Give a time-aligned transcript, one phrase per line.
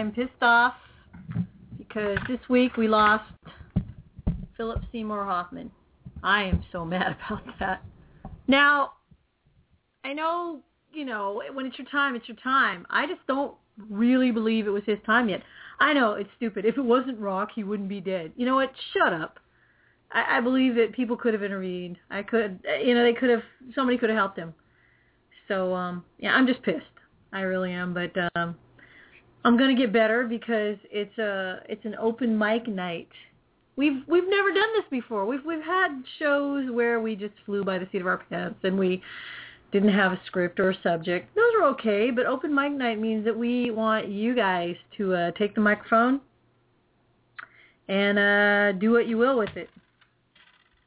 [0.00, 0.72] I'm pissed off
[1.76, 3.30] because this week we lost
[4.56, 5.70] Philip Seymour Hoffman.
[6.22, 7.82] I am so mad about that.
[8.48, 8.92] Now,
[10.02, 12.86] I know, you know, when it's your time, it's your time.
[12.88, 13.52] I just don't
[13.90, 15.42] really believe it was his time yet.
[15.80, 16.64] I know it's stupid.
[16.64, 18.32] If it wasn't Rock, he wouldn't be dead.
[18.36, 18.72] You know what?
[18.94, 19.38] Shut up.
[20.12, 21.98] I, I believe that people could have intervened.
[22.10, 23.42] I could, you know, they could have.
[23.74, 24.54] Somebody could have helped him.
[25.46, 26.84] So, um, yeah, I'm just pissed.
[27.34, 27.92] I really am.
[27.92, 28.56] But um,
[29.44, 33.08] I'm gonna get better because it's a it's an open mic night.
[33.76, 35.24] We've we've never done this before.
[35.24, 38.78] We've we've had shows where we just flew by the seat of our pants and
[38.78, 39.02] we
[39.72, 41.34] didn't have a script or a subject.
[41.34, 45.30] Those are okay, but open mic night means that we want you guys to uh,
[45.32, 46.20] take the microphone
[47.88, 49.70] and uh, do what you will with it.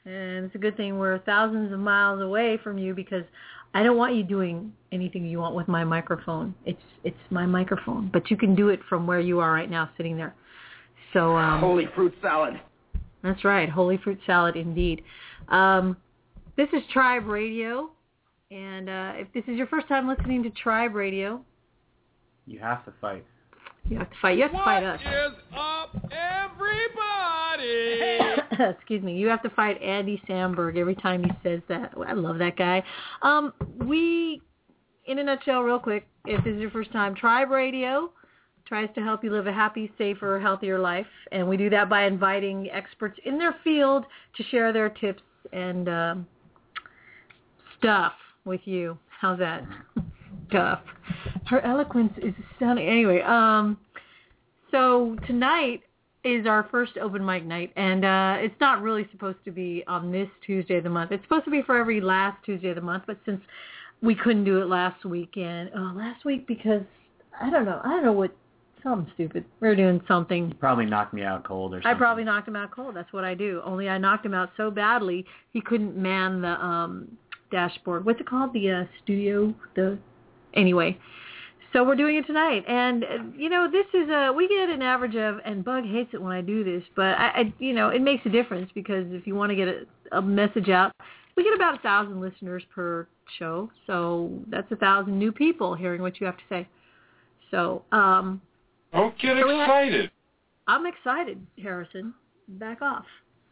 [0.05, 3.23] And it's a good thing we're thousands of miles away from you because
[3.73, 6.53] I don't want you doing anything you want with my microphone.
[6.65, 9.89] It's it's my microphone, but you can do it from where you are right now,
[9.97, 10.35] sitting there.
[11.13, 12.59] So um, holy fruit salad.
[13.23, 15.01] That's right, holy fruit salad indeed.
[15.49, 15.97] Um,
[16.57, 17.89] this is Tribe Radio,
[18.51, 21.41] and uh, if this is your first time listening to Tribe Radio,
[22.45, 23.25] You have to fight.
[23.89, 24.37] you have to fight.
[24.37, 24.99] You have to fight us.
[25.03, 25.95] What is up,
[27.57, 28.32] everybody?
[28.77, 29.15] Excuse me.
[29.17, 31.93] You have to fight Andy Samberg every time he says that.
[32.07, 32.83] I love that guy.
[33.21, 33.53] Um,
[33.85, 34.41] we,
[35.05, 38.11] in a nutshell, real quick, if this is your first time, Tribe Radio
[38.67, 42.05] tries to help you live a happy, safer, healthier life, and we do that by
[42.05, 44.05] inviting experts in their field
[44.37, 45.21] to share their tips
[45.51, 46.27] and um,
[47.77, 48.13] stuff
[48.45, 48.97] with you.
[49.19, 49.63] How's that?
[50.53, 50.81] stuff.
[51.47, 53.21] Her eloquence is sounding anyway.
[53.21, 53.77] Um,
[54.71, 55.81] so tonight
[56.23, 60.11] is our first open mic night, and uh, it's not really supposed to be on
[60.11, 61.11] this Tuesday of the month.
[61.11, 63.41] It's supposed to be for every last Tuesday of the month, but since
[64.01, 66.81] we couldn't do it last weekend, oh, last week because
[67.41, 68.35] I don't know, I don't know what
[68.83, 69.45] something stupid.
[69.61, 70.49] We were doing something.
[70.49, 71.91] You probably knocked me out cold or something.
[71.91, 72.95] I probably knocked him out cold.
[72.95, 73.61] That's what I do.
[73.63, 77.17] Only I knocked him out so badly he couldn't man the um
[77.51, 78.05] dashboard.
[78.05, 78.53] What's it called?
[78.53, 79.53] The uh, studio.
[79.75, 79.97] The
[80.53, 80.97] anyway.
[81.73, 84.81] So we're doing it tonight, and uh, you know this is a we get an
[84.83, 87.89] average of, and Bug hates it when I do this, but I, I you know
[87.89, 89.85] it makes a difference because if you want to get a,
[90.17, 90.91] a message out,
[91.35, 93.07] we get about a thousand listeners per
[93.39, 96.67] show, so that's a thousand new people hearing what you have to say.
[97.49, 98.39] So um,
[98.93, 100.11] Don't get So we have- excited.
[100.67, 102.13] I'm excited, Harrison.
[102.47, 103.05] Back off.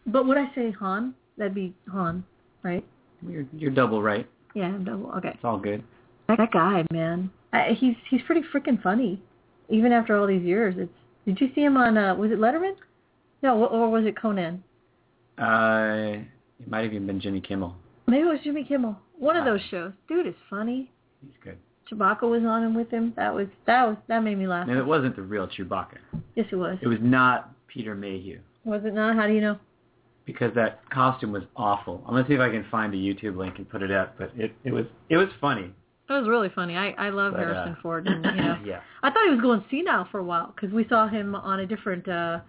[0.06, 1.14] But would I say Han?
[1.38, 2.24] That'd be Han,
[2.64, 2.86] right?
[3.28, 4.28] You're, you're double right.
[4.54, 5.12] Yeah, I'm double.
[5.18, 5.30] Okay.
[5.30, 5.84] It's all good.
[6.28, 9.22] That, that guy, man, I, he's he's pretty freaking funny,
[9.70, 10.76] even after all these years.
[10.78, 10.92] It's.
[11.26, 11.98] Did you see him on?
[11.98, 12.74] uh Was it Letterman?
[13.44, 14.64] No, or was it Conan?
[15.38, 16.22] Uh,
[16.60, 17.76] it might have even been Jimmy Kimmel.
[18.08, 18.98] Maybe it was Jimmy Kimmel.
[19.18, 19.92] One of those shows.
[20.08, 20.92] Dude is funny.
[21.24, 21.58] He's good.
[21.92, 23.14] Chewbacca was on him with him.
[23.16, 24.68] That was that was that made me laugh.
[24.68, 25.98] And it wasn't the real Chewbacca.
[26.36, 26.78] Yes, it was.
[26.82, 29.16] It was not Peter Mayhew Was it not?
[29.16, 29.58] How do you know?
[30.24, 32.04] because that costume was awful.
[32.06, 34.18] I'm gonna see if I can find a YouTube link and put it up.
[34.18, 35.72] But it it was it was funny.
[36.10, 36.76] It was really funny.
[36.76, 38.08] I I love But, uh, Harrison Ford.
[38.08, 38.82] And, you know, yeah.
[39.02, 41.66] I thought he was going senile for a while because we saw him on a
[41.66, 42.40] different uh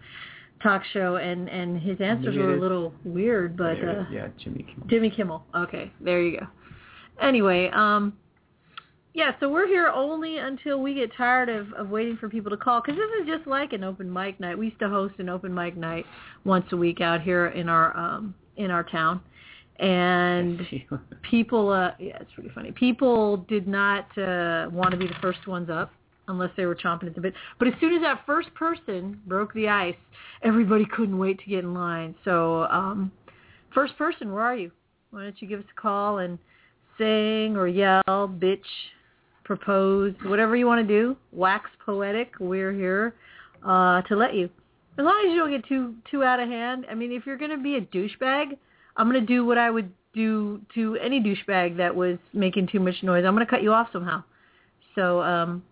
[0.63, 3.57] talk show and and his answers were a little weird.
[3.57, 4.87] But uh, yeah, Jimmy Kimmel.
[4.89, 5.45] Jimmy Kimmel.
[5.55, 6.47] Okay, there you go.
[7.21, 8.15] Anyway, um,
[9.15, 12.57] yeah, so we're here only until we get tired of, of waiting for people to
[12.57, 14.57] call because this is just like an open mic night.
[14.57, 16.07] We used to host an open mic night
[16.45, 19.21] once a week out here in our um in our town,
[19.83, 20.61] and
[21.29, 22.73] people uh yeah it's pretty funny.
[22.73, 25.93] People did not uh want to be the first ones up
[26.29, 27.35] unless they were chomping at the bit.
[27.59, 29.97] But as soon as that first person broke the ice
[30.43, 32.15] everybody couldn't wait to get in line.
[32.25, 33.11] So um
[33.75, 34.71] first person where are you?
[35.11, 36.39] Why don't you give us a call and
[36.97, 38.61] sing or yell bitch
[39.45, 41.17] propose whatever you want to do.
[41.33, 43.17] Wax poetic we're here
[43.67, 44.49] uh to let you.
[44.97, 46.87] As long as you don't get too too out of hand.
[46.89, 48.57] I mean if you're going to be a douchebag
[48.97, 53.03] I'm gonna do what I would do to any douchebag that was making too much
[53.03, 53.25] noise.
[53.27, 54.23] I'm gonna cut you off somehow.
[54.95, 55.63] So um,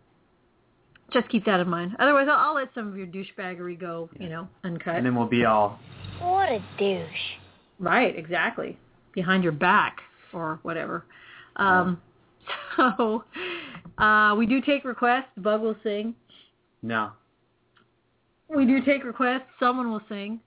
[1.12, 1.96] just keep that in mind.
[1.98, 4.96] Otherwise, I'll, I'll let some of your douchebaggery go, you know, uncut.
[4.96, 5.78] And then we'll be all
[6.20, 7.08] What a douche.
[7.78, 8.78] Right, exactly.
[9.12, 9.98] Behind your back
[10.32, 11.04] or whatever.
[11.56, 12.00] Um,
[12.76, 13.24] so
[13.98, 15.26] uh, we do take requests.
[15.36, 16.14] Bug will sing.
[16.82, 17.12] no.
[18.54, 19.42] We do take requests.
[19.60, 20.40] Someone will sing.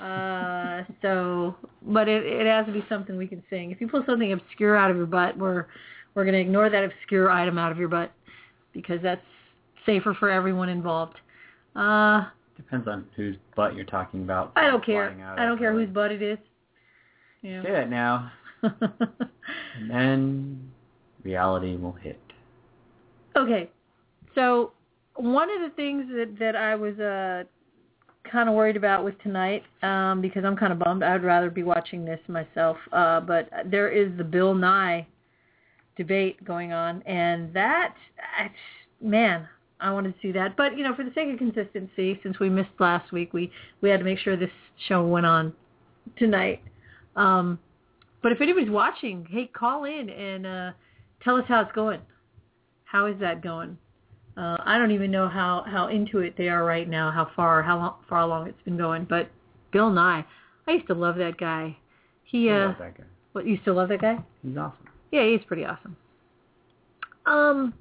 [0.00, 3.70] Uh, so, but it it has to be something we can sing.
[3.70, 5.66] If you pull something obscure out of your butt, we're
[6.14, 8.12] we're going to ignore that obscure item out of your butt
[8.72, 9.20] because that's
[9.86, 11.16] safer for everyone involved.
[11.76, 12.24] Uh,
[12.56, 14.52] Depends on whose butt you're talking about.
[14.56, 15.16] I don't care.
[15.38, 16.38] I don't care whose butt it is.
[17.42, 17.62] Yeah.
[17.62, 18.32] Say it now.
[19.76, 20.70] And then
[21.22, 22.20] reality will hit.
[23.36, 23.70] Okay,
[24.34, 24.72] so
[25.14, 27.44] one of the things that that I was uh
[28.30, 31.02] kind of worried about with tonight um because I'm kind of bummed.
[31.02, 32.76] I'd rather be watching this myself.
[32.92, 35.06] Uh but there is the Bill Nye
[35.96, 37.94] debate going on and that
[39.00, 39.48] man,
[39.80, 40.56] I wanted to see that.
[40.56, 43.50] But, you know, for the sake of consistency, since we missed last week, we
[43.80, 44.50] we had to make sure this
[44.88, 45.52] show went on
[46.18, 46.62] tonight.
[47.16, 47.58] Um
[48.22, 50.70] but if anybody's watching, hey, call in and uh
[51.22, 52.00] tell us how it's going.
[52.84, 53.78] How is that going?
[54.40, 57.62] Uh, I don't even know how, how into it they are right now, how far
[57.62, 59.04] how long, far along it's been going.
[59.04, 59.28] But
[59.70, 60.24] Bill Nye,
[60.66, 61.76] I used to love that guy.
[62.24, 63.04] He I uh, love that guy.
[63.32, 64.16] what you still love that guy?
[64.42, 64.88] He's awesome.
[65.12, 65.94] Yeah, he's pretty awesome.
[67.26, 67.74] Um,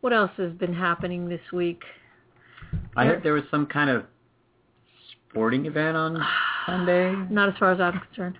[0.00, 1.82] what else has been happening this week?
[2.96, 4.04] I There- heard there was some kind of
[5.30, 6.24] sporting event on
[6.66, 7.12] Sunday.
[7.30, 8.38] Not as far as I'm concerned.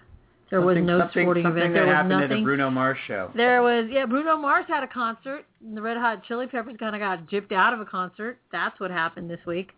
[0.51, 1.75] There was no something, sporting something event.
[1.75, 2.45] that There was happened at nothing.
[2.45, 3.31] Bruno Mars show.
[3.35, 5.45] There was yeah, Bruno Mars had a concert.
[5.67, 8.39] And the Red Hot Chili Peppers kind of got gypped out of a concert.
[8.53, 9.71] That's what happened this week.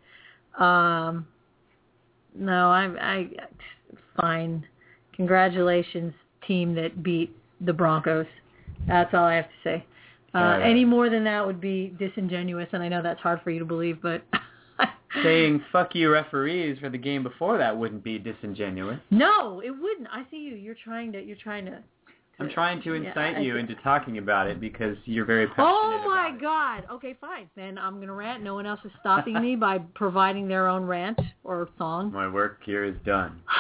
[0.59, 1.27] Um,
[2.35, 3.29] no, I, I,
[4.21, 4.67] fine.
[5.15, 6.13] Congratulations,
[6.47, 8.27] team that beat the Broncos.
[8.87, 9.87] That's all I have to say.
[10.35, 10.65] Uh, yeah.
[10.65, 13.65] Any more than that would be disingenuous, and I know that's hard for you to
[13.65, 14.23] believe, but
[15.23, 19.01] Saying "fuck you, referees" for the game before that wouldn't be disingenuous.
[19.11, 20.09] no, it wouldn't.
[20.13, 20.55] I see you.
[20.55, 21.23] You're trying to.
[21.23, 21.79] You're trying to.
[22.41, 25.67] I'm trying to incite I you into talking about it because you're very oh passionate.
[25.67, 26.41] Oh my about it.
[26.41, 26.95] God!
[26.95, 27.51] Okay, fine.
[27.57, 28.45] Then I'm gonna rant.
[28.45, 32.13] No one else is stopping me by providing their own rant or song.
[32.13, 33.41] My work here is done.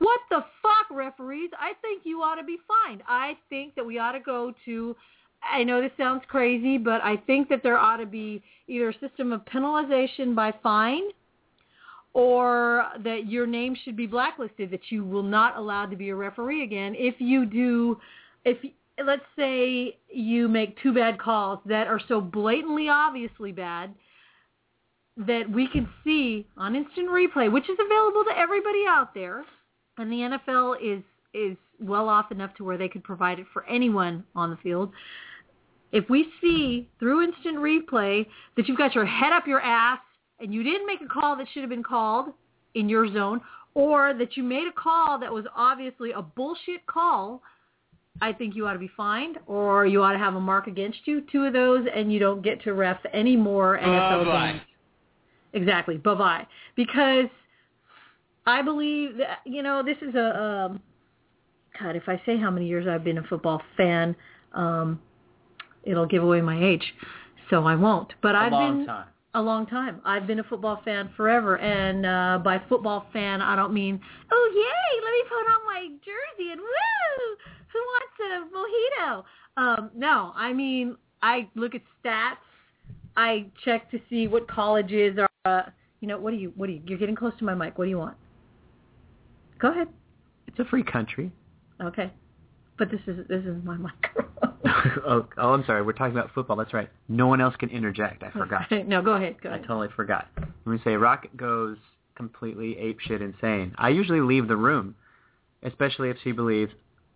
[0.00, 1.50] What the fuck, referees?
[1.58, 3.02] I think you ought to be fined.
[3.08, 4.94] I think that we ought to go to.
[5.42, 8.98] I know this sounds crazy, but I think that there ought to be either a
[8.98, 11.02] system of penalization by fine,
[12.12, 14.70] or that your name should be blacklisted.
[14.70, 17.98] That you will not allowed to be a referee again if you do.
[18.44, 18.58] If
[19.04, 23.94] let's say you make two bad calls that are so blatantly obviously bad
[25.16, 29.44] that we can see on instant replay, which is available to everybody out there,
[29.98, 31.02] and the NFL is
[31.34, 34.90] is well off enough to where they could provide it for anyone on the field.
[35.92, 38.26] If we see through instant replay
[38.56, 40.00] that you've got your head up your ass
[40.40, 42.32] and you didn't make a call that should have been called
[42.74, 43.40] in your zone,
[43.74, 47.42] or that you made a call that was obviously a bullshit call,
[48.20, 50.98] I think you ought to be fined, or you ought to have a mark against
[51.04, 51.22] you.
[51.32, 54.52] Two of those, and you don't get to ref any more NFL Bye-bye.
[54.52, 54.62] games.
[55.54, 55.96] Exactly.
[55.96, 56.46] Bye bye.
[56.76, 57.26] Because
[58.46, 60.80] I believe that you know this is a um,
[61.80, 61.96] God.
[61.96, 64.14] If I say how many years I've been a football fan,
[64.52, 65.00] um,
[65.84, 66.94] it'll give away my age,
[67.50, 68.12] so I won't.
[68.22, 69.06] But A I've long been time.
[69.34, 70.00] a long time.
[70.04, 74.00] I've been a football fan forever, and uh, by football fan, I don't mean
[74.30, 77.36] oh yay, let me put on my jersey and woo,
[77.72, 79.24] who wants a mojito?
[79.56, 82.36] Um, no, I mean I look at stats.
[83.16, 85.28] I check to see what colleges are.
[85.44, 85.62] Uh,
[86.00, 86.52] you know, what do you?
[86.56, 86.82] What do you?
[86.86, 87.76] You're getting close to my mic.
[87.78, 88.16] What do you want?
[89.58, 89.88] Go ahead.
[90.46, 91.32] It's a free country.
[91.82, 92.10] Okay,
[92.78, 94.54] but this is this is my microphone.
[95.06, 95.82] oh, oh, I'm sorry.
[95.82, 96.56] We're talking about football.
[96.56, 96.88] That's right.
[97.08, 98.22] No one else can interject.
[98.22, 98.66] I forgot.
[98.86, 99.36] no, go ahead.
[99.42, 99.62] Go ahead.
[99.62, 100.26] I totally forgot.
[100.64, 101.76] When we say Rocket goes
[102.16, 104.94] completely apeshit insane, I usually leave the room,
[105.62, 106.72] especially if she believes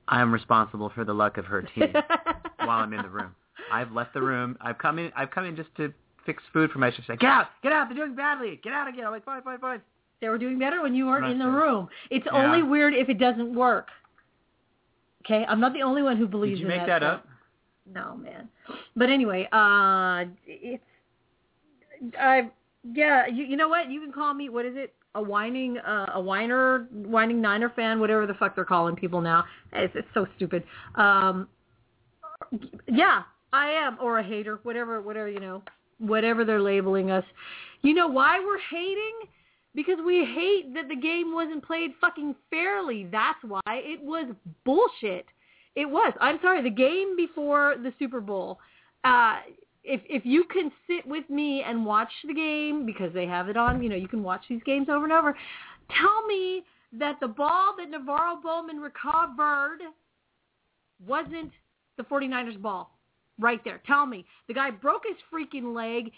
[0.09, 1.93] I'm responsible for the luck of her team
[2.59, 3.35] while I'm in the room.
[3.73, 4.57] I've left the room.
[4.61, 5.11] I've come in.
[5.17, 5.93] I've come in just to
[6.25, 7.05] fix food for my sister.
[7.09, 7.47] Say, Get out!
[7.65, 7.89] Get out!
[7.89, 8.61] They're doing badly.
[8.63, 9.05] Get out again.
[9.07, 9.81] I'm like, fine, fine, fine.
[10.21, 11.89] They were doing better when you weren't in the room.
[12.11, 12.45] It's Yeah.
[12.45, 13.89] only weird if it doesn't work.
[15.25, 17.01] Okay, I'm not the only one who believes Did you make that.
[17.01, 17.27] that up?
[17.93, 18.49] No, man.
[18.97, 20.83] But anyway, uh, it's
[22.19, 22.51] I
[22.93, 23.27] yeah.
[23.27, 23.91] You you know what?
[23.91, 24.95] You can call me what is it?
[25.15, 29.45] A whining uh, a whiner whining Niner fan, whatever the fuck they're calling people now.
[29.73, 30.65] It's, it's so stupid.
[30.95, 31.49] Um,
[32.89, 35.63] yeah, I am, or a hater, whatever, whatever you know,
[35.99, 37.25] whatever they're labeling us.
[37.83, 39.29] You know why we're hating?
[39.75, 43.09] Because we hate that the game wasn't played fucking fairly.
[43.11, 44.27] That's why it was
[44.65, 45.27] bullshit.
[45.75, 46.13] It was.
[46.21, 46.63] I'm sorry.
[46.63, 48.59] The game before the Super Bowl.
[49.05, 49.37] Uh,
[49.85, 53.57] if if you can sit with me and watch the game because they have it
[53.57, 55.37] on, you know, you can watch these games over and over.
[55.99, 56.63] Tell me
[56.99, 59.79] that the ball that NaVorro Bowman recovered
[61.07, 61.51] wasn't
[61.97, 62.97] the 49ers ball.
[63.41, 63.81] Right there.
[63.87, 64.25] Tell me.
[64.47, 66.13] The guy broke his freaking leg.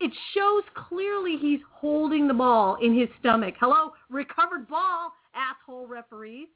[0.00, 3.54] It shows clearly he's holding the ball in his stomach.
[3.60, 6.48] Hello, recovered ball, asshole referees.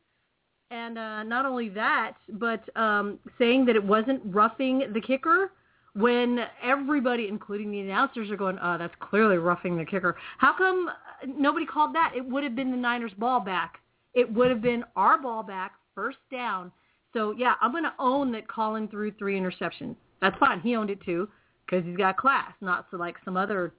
[0.70, 5.52] And uh, not only that, but um, saying that it wasn't roughing the kicker
[5.94, 10.16] when everybody, including the announcers, are going, oh, that's clearly roughing the kicker.
[10.36, 12.12] How come uh, nobody called that?
[12.14, 13.78] It would have been the Niners' ball back.
[14.14, 16.70] It would have been our ball back, first down.
[17.14, 19.96] So, yeah, I'm going to own that Colin threw three interceptions.
[20.20, 20.60] That's fine.
[20.60, 21.28] He owned it too.
[21.68, 23.74] Because he's got class, not so like some other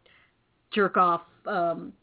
[0.71, 1.93] jerk off um,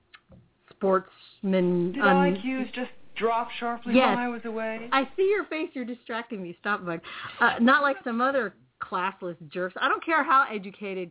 [0.70, 1.92] sportsman.
[1.92, 4.16] Did IQs just drop sharply Yes.
[4.16, 4.88] while I was away?
[4.92, 5.70] I see your face.
[5.74, 6.56] You're distracting me.
[6.60, 7.00] Stop, bug.
[7.40, 9.74] Uh, not like some other classless jerks.
[9.80, 11.10] I don't care how educated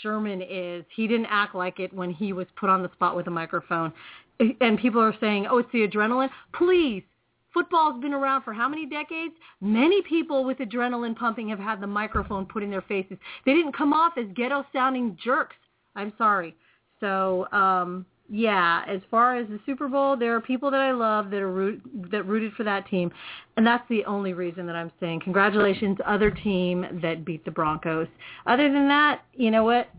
[0.00, 0.84] Sherman is.
[0.94, 3.92] He didn't act like it when he was put on the spot with a microphone.
[4.60, 7.04] And people are saying, "Oh, it's the adrenaline." Please,
[7.52, 9.34] football's been around for how many decades?
[9.60, 13.18] Many people with adrenaline pumping have had the microphone put in their faces.
[13.44, 15.56] They didn't come off as ghetto-sounding jerks.
[15.94, 16.54] I'm sorry.
[17.00, 21.30] So, um, yeah, as far as the Super Bowl, there are people that I love
[21.30, 23.10] that are root, that rooted for that team,
[23.56, 28.08] and that's the only reason that I'm saying congratulations, other team that beat the Broncos.
[28.46, 29.90] Other than that, you know what?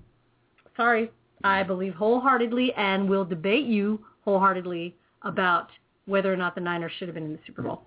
[0.75, 1.12] Sorry,
[1.43, 5.69] I believe wholeheartedly and will debate you wholeheartedly about
[6.05, 7.83] whether or not the Niners should have been in the Super Bowl.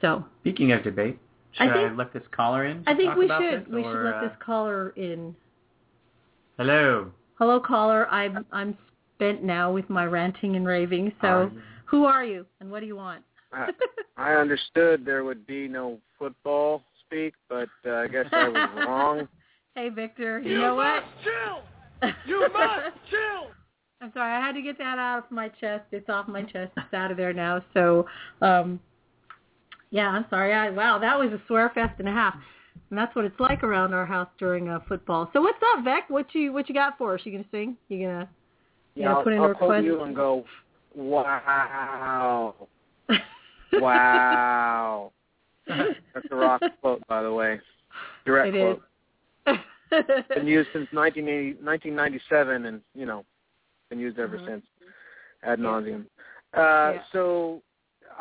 [0.00, 1.18] So Speaking of debate,
[1.58, 2.82] I should I, think- let this caller in?
[2.86, 5.34] I think talk we about should this, we should let uh, this caller in.
[6.58, 7.10] Hello.
[7.38, 8.08] Hello, caller.
[8.08, 8.76] I'm I'm
[9.14, 11.12] spent now with my ranting and raving.
[11.20, 11.52] So, Are
[11.86, 13.22] who are you and what do you want?
[13.52, 13.70] I,
[14.16, 19.28] I understood there would be no football speak, but uh, I guess I was wrong.
[19.74, 20.40] Hey, Victor.
[20.40, 21.04] You, know what?
[21.22, 22.10] chill.
[22.26, 23.50] You must chill.
[24.00, 24.32] I'm sorry.
[24.32, 25.84] I had to get that out of my chest.
[25.90, 26.72] It's off my chest.
[26.76, 27.62] It's out of there now.
[27.72, 28.06] So,
[28.42, 28.78] um,
[29.90, 30.52] yeah, I'm sorry.
[30.52, 32.34] I wow, that was a swear fest and a half.
[32.90, 35.30] And that's what it's like around our house during uh, football.
[35.32, 36.10] So what's up, Vec?
[36.10, 37.20] What you what you got for us?
[37.24, 37.76] You gonna sing?
[37.88, 38.28] You gonna
[38.94, 39.84] you yeah, I'll, put in a I'll request?
[39.84, 40.44] you and go,
[40.94, 42.54] wow,
[43.72, 45.12] wow.
[45.66, 47.60] That's a rock quote, by the way.
[48.24, 48.76] Direct It is.
[49.44, 49.58] quote.
[50.34, 53.24] Been used since 1980, 1997, and you know,
[53.88, 54.46] been used ever Mhm.
[54.46, 54.66] since,
[55.42, 56.06] ad nauseum.
[56.52, 57.02] Uh, Yeah.
[57.12, 57.62] So,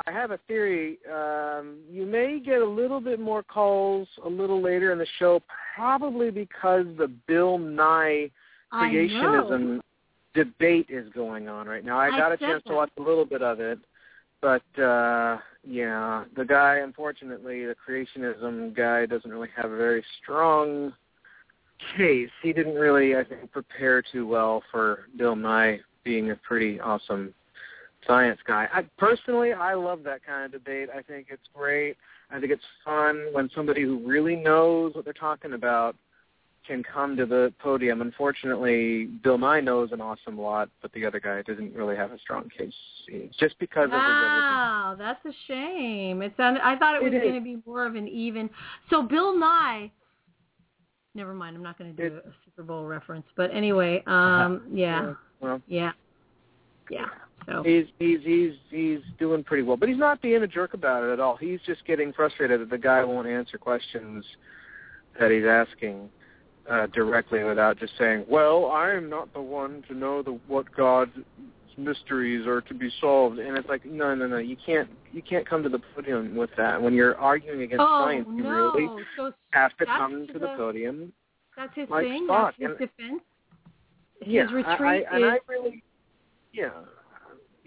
[0.07, 1.00] I have a theory.
[1.05, 5.41] Um, you may get a little bit more calls a little later in the show,
[5.74, 8.29] probably because the Bill Nye
[8.74, 9.81] creationism
[10.34, 11.98] debate is going on right now.
[11.98, 12.69] I I got a chance that.
[12.72, 13.79] to watch a little bit of it,
[14.41, 20.93] but uh yeah, the guy unfortunately, the creationism guy doesn't really have a very strong
[21.98, 22.29] case.
[22.41, 27.34] He didn't really I think prepare too well for Bill Nye being a pretty awesome
[28.05, 28.67] science guy.
[28.74, 30.89] I personally I love that kind of debate.
[30.96, 31.98] I think it's great.
[32.32, 35.96] I think it's fun when somebody who really knows what they're talking about
[36.67, 38.01] can come to the podium.
[38.01, 42.20] Unfortunately, Bill Nye knows an awesome lot, but the other guy doesn't really have a
[42.20, 42.74] strong case.
[43.08, 46.22] It's just because of his Wow, that's a shame.
[46.22, 46.63] It sounded.
[46.63, 48.50] I thought it was It going to be more of an even.
[48.89, 49.91] So Bill Nye.
[51.15, 51.55] Never mind.
[51.55, 55.91] I'm not going to do a Super Bowl reference, but anyway, um, yeah, Well, yeah,
[56.89, 57.07] yeah.
[57.48, 61.03] So he's he's he's he's doing pretty well, but he's not being a jerk about
[61.03, 61.38] it at all.
[61.38, 64.25] He's just getting frustrated that the guy won't answer questions
[65.19, 66.10] that he's asking
[66.69, 70.65] uh, directly without just saying, "Well, I am not the one to know the what
[70.75, 71.12] God's
[71.77, 75.48] mysteries are to be solved." And it's like, no, no, no, you can't you can't
[75.48, 76.82] come to the podium with that.
[76.82, 80.39] When you're arguing against oh science, you no, really so have to come to the
[80.39, 81.13] the- podium.
[81.55, 82.27] that's his like thing.
[82.27, 83.22] That's his defense.
[84.22, 85.84] His yeah, retreat I, and is I really,
[86.53, 86.70] yeah.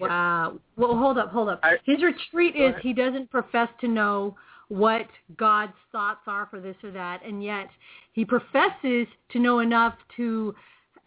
[0.00, 0.58] Wow.
[0.76, 1.60] Well, hold up, hold up.
[1.62, 4.36] I- His retreat is he doesn't profess to know
[4.68, 7.68] what God's thoughts are for this or that, and yet
[8.12, 10.54] he professes to know enough to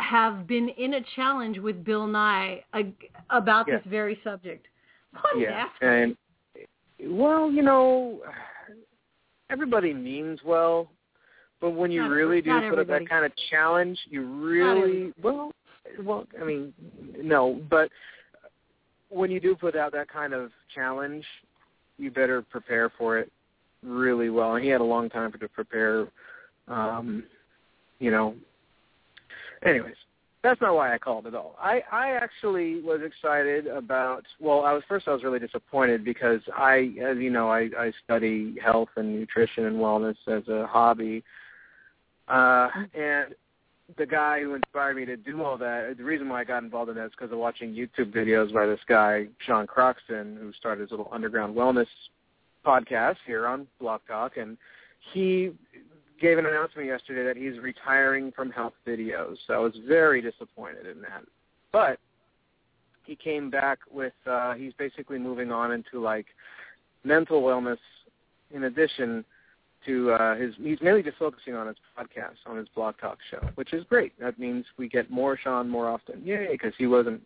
[0.02, 2.64] have been in a challenge with Bill Nye
[3.30, 3.78] about Yeah.
[3.78, 4.68] this very subject.
[5.14, 5.90] What an yeah, asshole.
[5.90, 6.18] and
[7.04, 8.22] well, you know,
[9.50, 10.90] everybody means well,
[11.60, 15.52] but when you Not really do put up that kind of challenge, you really well,
[16.02, 16.74] well, I mean,
[17.22, 17.90] no, but
[19.10, 21.26] when you do put out that kind of challenge,
[21.98, 23.32] you better prepare for it
[23.84, 24.56] really well.
[24.56, 26.08] And he had a long time to prepare.
[26.68, 27.24] Um,
[28.00, 28.36] you know.
[29.64, 29.96] Anyways,
[30.44, 31.56] that's not why I called at all.
[31.60, 34.24] I I actually was excited about.
[34.40, 35.08] Well, I was first.
[35.08, 39.66] I was really disappointed because I, as you know, I I study health and nutrition
[39.66, 41.24] and wellness as a hobby,
[42.28, 43.36] uh, and
[43.98, 45.96] the guy who inspired me to do all that.
[45.98, 48.66] The reason why I got involved in that is because of watching YouTube videos by
[48.66, 51.88] this guy Sean Croxton, who started his little underground wellness
[52.66, 54.58] podcast here on BlogTalk, and
[55.14, 55.52] he
[56.22, 59.36] gave an announcement yesterday that he's retiring from health videos.
[59.48, 61.24] So I was very disappointed in that.
[61.72, 62.00] But
[63.04, 66.28] he came back with uh he's basically moving on into like
[67.04, 67.80] mental wellness
[68.52, 69.26] in addition
[69.86, 73.50] to uh his he's mainly just focusing on his podcast, on his blog talk show,
[73.56, 74.18] which is great.
[74.20, 76.22] That means we get more Sean more often.
[76.24, 77.22] Yay, because he wasn't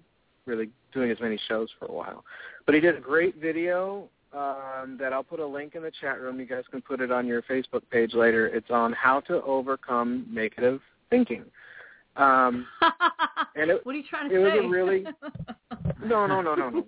[0.46, 2.24] really doing as many shows for a while.
[2.66, 6.20] But he did a great video um, that I'll put a link in the chat
[6.20, 6.40] room.
[6.40, 8.48] You guys can put it on your Facebook page later.
[8.48, 11.46] It's on how to overcome negative thinking.
[12.18, 12.66] Um,
[13.58, 14.42] And it- what are you trying to say?
[14.42, 15.06] it was a really-
[16.04, 16.84] no, no, no, no, no.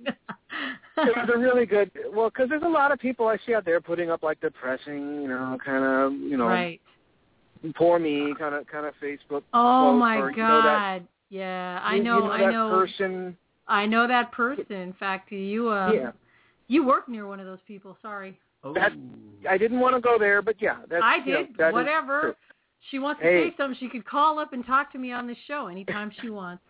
[0.98, 1.89] it was a really good.
[2.13, 5.22] Well, because there's a lot of people I see out there putting up like depressing,
[5.22, 6.82] you know, kind of, you know, right.
[7.75, 9.44] poor me kind of kind of Facebook.
[9.54, 10.36] Oh my or, god.
[10.38, 12.18] you know, that- yeah, I know.
[12.18, 12.70] you know I that know.
[12.70, 13.38] person.
[13.68, 14.66] I know that person.
[14.72, 16.12] In fact, you uh, Yeah,
[16.68, 17.98] you work near one of those people.
[18.02, 18.40] Sorry.
[18.64, 18.74] Oh.
[18.74, 18.94] That-
[19.50, 21.74] I didn't want to go there, but yeah, that's I you know, did.
[21.74, 22.36] Whatever.
[22.92, 23.50] She wants to Hey.
[23.50, 23.78] say something.
[23.80, 26.64] She could call up and talk to me on the show anytime she wants.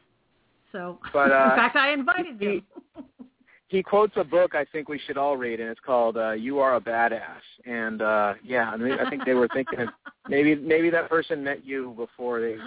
[0.72, 2.64] So, But, uh, in fact, I invited he-
[2.96, 3.06] them.
[3.68, 6.60] he quotes a book I think we should all read, and it's called uh, "You
[6.60, 9.90] Are a Badass." And uh, yeah, I, mean, I think they were thinking of
[10.30, 12.58] maybe maybe that person met you before they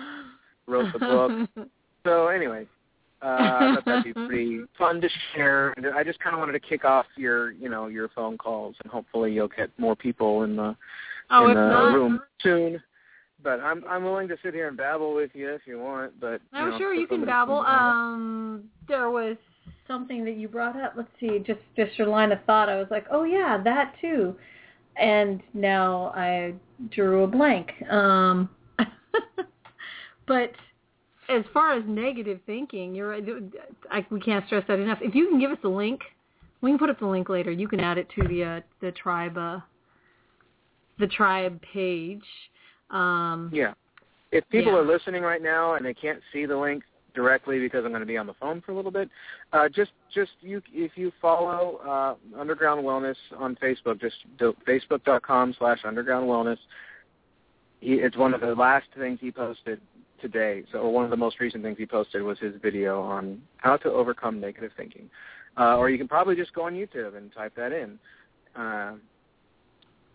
[0.67, 1.67] wrote the book.
[2.05, 2.67] So anyway,
[3.23, 5.73] uh, I thought that'd be pretty fun to share.
[5.77, 8.77] And I just kind of wanted to kick off your you know your phone calls,
[8.83, 10.77] and hopefully you'll get more people in the
[11.31, 12.83] oh, in the not, room soon.
[13.43, 16.19] But I'm I'm willing to sit here and babble with you if you want.
[16.21, 17.59] But you Oh, know, sure, you can babble.
[17.59, 19.37] Um, there was
[19.87, 20.95] something that you brought up.
[20.97, 22.69] Let's see, just just your line of thought.
[22.69, 24.35] I was like, oh yeah, that too,
[24.97, 26.55] and now I
[26.91, 27.71] drew a blank.
[27.91, 28.49] Um,
[30.27, 30.53] but
[31.31, 33.25] as far as negative thinking, you're right.
[33.91, 34.99] I, we can't stress that enough.
[35.01, 36.01] If you can give us a link,
[36.61, 37.51] we can put up the link later.
[37.51, 39.61] You can add it to the uh, the tribe uh,
[40.99, 42.25] the tribe page.
[42.91, 43.75] Um, Yeah.
[44.33, 44.79] If people Yeah.
[44.79, 48.07] are listening right now and they can't see the link directly because I'm going to
[48.07, 49.09] be on the phone for a little bit,
[49.53, 55.55] uh, just just you if you follow uh, Underground Wellness on Facebook, just do facebook.com
[55.59, 56.59] slash Underground Wellness.
[57.81, 59.81] He, it's one of the last things he posted
[60.21, 60.63] today.
[60.73, 63.91] So one of the most recent things he posted was his video on how to
[63.91, 65.09] overcome negative thinking.
[65.59, 67.99] Uh, or you can probably just go on YouTube and type that in.
[68.55, 68.93] Uh,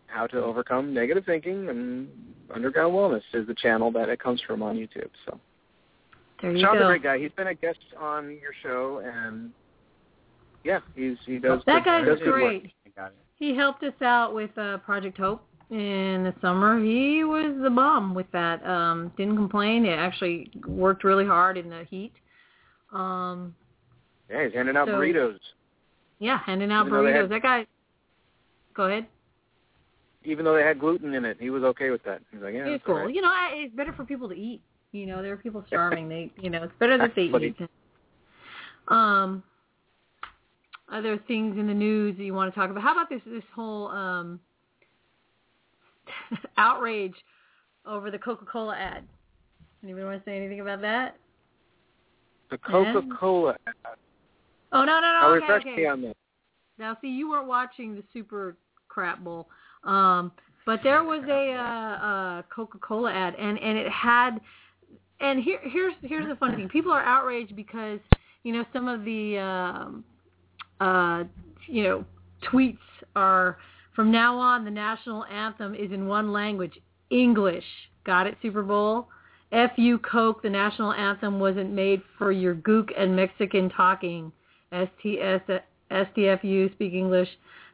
[0.08, 2.08] how to overcome negative thinking and
[2.54, 5.10] underground wellness is the channel that it comes from on YouTube.
[5.26, 5.40] So
[6.42, 7.18] there you Sean's a great guy.
[7.18, 9.52] He's been a guest on your show, and
[10.64, 11.62] yeah, he's he does.
[11.66, 12.72] That good- guy's does great.
[12.86, 13.16] I got it.
[13.38, 15.42] He helped us out with uh, Project Hope
[15.72, 16.80] in the summer.
[16.84, 18.64] He was the bomb with that.
[18.66, 19.86] Um, didn't complain.
[19.86, 22.14] It actually worked really hard in the heat.
[22.94, 23.56] Um,
[24.30, 25.40] Yeah, he's handing out So- burritos,
[26.20, 27.22] yeah, handing out Even burritos.
[27.22, 27.68] had- That guy.
[28.74, 29.08] Go ahead.
[30.24, 31.38] even though they had gluten in it.
[31.40, 32.20] He was okay with that.
[32.32, 32.96] He's like, yeah, It's cool.
[32.96, 33.14] right.
[33.14, 34.60] You know, I, it's better for people to eat.
[34.92, 36.10] You know, there are people starving.
[36.10, 37.56] they, you know, it's better that they eat.
[38.88, 39.44] Um,
[40.92, 42.82] other things in the news that you want to talk about?
[42.84, 44.40] How about this this whole um
[46.58, 47.16] outrage
[47.86, 49.04] over the Coca-Cola ad?
[49.84, 51.18] Anybody want to say anything about that?
[52.50, 53.56] The Coca-Cola.
[53.68, 53.98] ad.
[54.72, 55.28] Oh no no no.
[55.30, 55.76] Okay, refresh okay.
[55.76, 56.18] me on that.
[56.78, 58.58] Now, see, you weren't watching the Super
[58.90, 59.48] Crap Bowl,
[59.84, 60.32] um,
[60.66, 64.40] but there was a uh, uh, Coca-Cola ad, and and it had,
[65.22, 68.00] and here here's here's the funny thing: people are outraged because
[68.44, 70.04] you know some of the um,
[70.82, 71.24] uh,
[71.68, 72.06] you know
[72.52, 72.78] tweets
[73.16, 73.58] are
[73.96, 76.78] from now on the national anthem is in one language,
[77.10, 77.64] English.
[78.06, 79.08] Got it, Super Bowl.
[79.52, 84.32] F you Coke, the national anthem wasn't made for your gook and Mexican talking.
[84.72, 87.30] STS SDFU, speak English.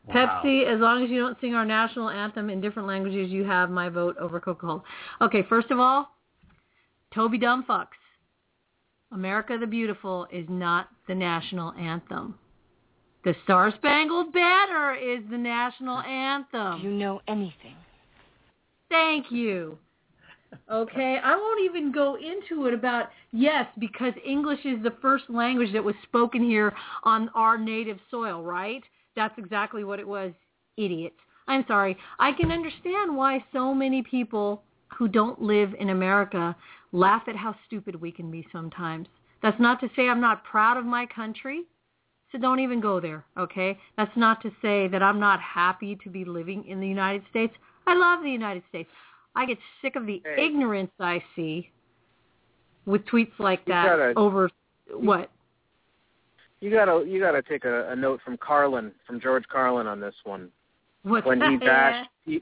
[0.07, 0.41] Wow.
[0.43, 3.69] Pepsi, as long as you don't sing our national anthem in different languages, you have
[3.69, 4.84] my vote over Coca-Cola.
[5.21, 6.10] Okay, first of all,
[7.13, 7.88] Toby Dumbfucks.
[9.13, 12.36] America the Beautiful is not the national anthem.
[13.23, 16.81] The Star Spangled Banner is the national anthem.
[16.81, 17.75] Do you know anything?
[18.89, 19.77] Thank you.
[20.69, 25.71] Okay, I won't even go into it about yes, because English is the first language
[25.73, 28.84] that was spoken here on our native soil, right?
[29.15, 30.31] That's exactly what it was,
[30.77, 31.15] idiots.
[31.47, 31.97] I'm sorry.
[32.19, 34.63] I can understand why so many people
[34.97, 36.55] who don't live in America
[36.91, 39.07] laugh at how stupid we can be sometimes.
[39.41, 41.63] That's not to say I'm not proud of my country.
[42.31, 43.77] So don't even go there, okay?
[43.97, 47.53] That's not to say that I'm not happy to be living in the United States.
[47.87, 48.89] I love the United States.
[49.35, 50.45] I get sick of the Hey.
[50.45, 51.69] ignorance I see
[52.85, 54.49] with tweets like that gotta- over
[54.93, 55.29] what?
[56.59, 60.15] You gotta you gotta take a, a note from Carlin, from George Carlin on this
[60.23, 60.49] one.
[61.03, 61.65] What's when he that?
[61.65, 62.41] bashed pe-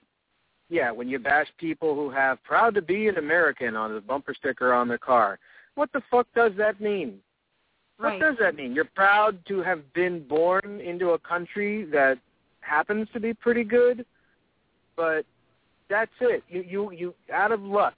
[0.69, 4.33] yeah when you bash people who have proud to be an american on the bumper
[4.35, 5.39] sticker on their car
[5.75, 7.19] what the fuck does that mean
[7.99, 8.19] Right.
[8.19, 12.17] what does that mean you're proud to have been born into a country that
[12.61, 14.05] happens to be pretty good
[14.95, 15.25] but
[15.89, 17.95] that's it you you you out of luck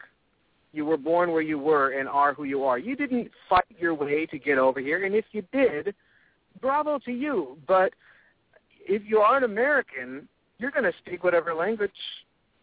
[0.73, 3.93] you were born where you were and are who you are you didn't fight your
[3.93, 5.93] way to get over here and if you did
[6.61, 7.93] bravo to you but
[8.79, 10.27] if you are an american
[10.61, 11.91] you're going to speak whatever language.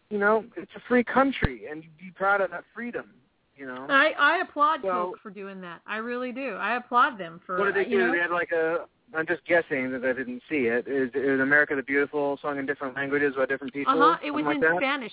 [0.09, 3.11] You know, it's a free country, and be proud of that freedom.
[3.59, 3.87] You know.
[3.89, 5.81] I I applaud Coke for doing that.
[5.85, 6.55] I really do.
[6.55, 8.07] I applaud them for What did they you do?
[8.07, 8.13] know.
[8.13, 8.85] They had like a.
[9.13, 10.87] I'm just guessing that I didn't see it.
[10.87, 13.91] Is, is America the Beautiful sung in different languages by different people?
[13.91, 14.17] Uh huh.
[14.23, 14.77] It was in like that?
[14.77, 15.11] Spanish.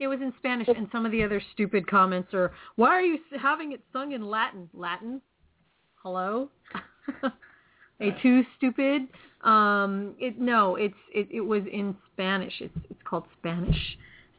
[0.00, 3.18] It was in Spanish, and some of the other stupid comments are, "Why are you
[3.40, 4.68] having it sung in Latin?
[4.74, 5.20] Latin?
[6.02, 6.50] Hello?
[8.00, 9.02] a too stupid?
[9.42, 12.54] Um, it no, it's it, it was in Spanish.
[12.58, 13.96] It's it's called Spanish.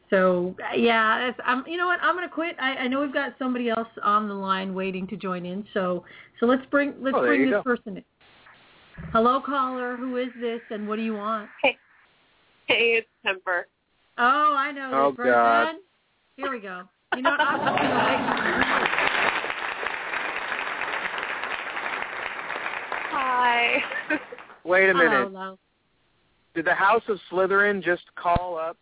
[0.09, 1.65] So yeah, that's, I'm.
[1.67, 1.99] You know what?
[2.01, 2.55] I'm gonna quit.
[2.59, 5.65] I, I know we've got somebody else on the line waiting to join in.
[5.73, 6.03] So
[6.39, 7.63] so let's bring let's Oh, bring this go.
[7.63, 8.03] person in.
[9.11, 9.95] Hello, caller.
[9.97, 11.49] Who is this, and what do you want?
[11.63, 11.77] Hey,
[12.67, 13.67] hey, it's Temper.
[14.17, 15.33] Oh, I know Oh, this person.
[15.33, 15.75] God.
[16.37, 16.83] Here we go.
[17.15, 17.39] You know what?
[17.41, 18.19] I'm just gonna wait.
[23.11, 23.83] Hi.
[24.63, 24.95] Wait a wait.
[24.95, 25.29] minute.
[25.31, 25.57] Hello,
[26.53, 28.77] Did the House of Slytherin just call up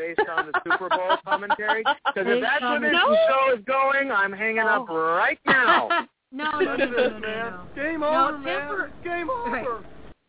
[0.00, 1.84] based on the Super Bowl commentary?
[2.06, 3.16] Because if that's where this No.
[3.28, 4.96] show is going, I'm hanging up oh.
[4.96, 5.88] right now.
[6.32, 7.60] no, no, no, no, no.
[7.74, 8.44] Game over, man.
[8.44, 9.84] Temper- Game over.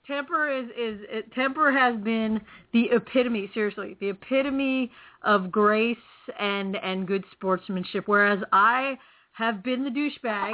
[0.07, 2.41] Temper is is it, Temper has been
[2.73, 4.91] the epitome, seriously, the epitome
[5.23, 5.97] of grace
[6.39, 8.03] and and good sportsmanship.
[8.07, 8.97] Whereas I
[9.33, 10.53] have been the douchebag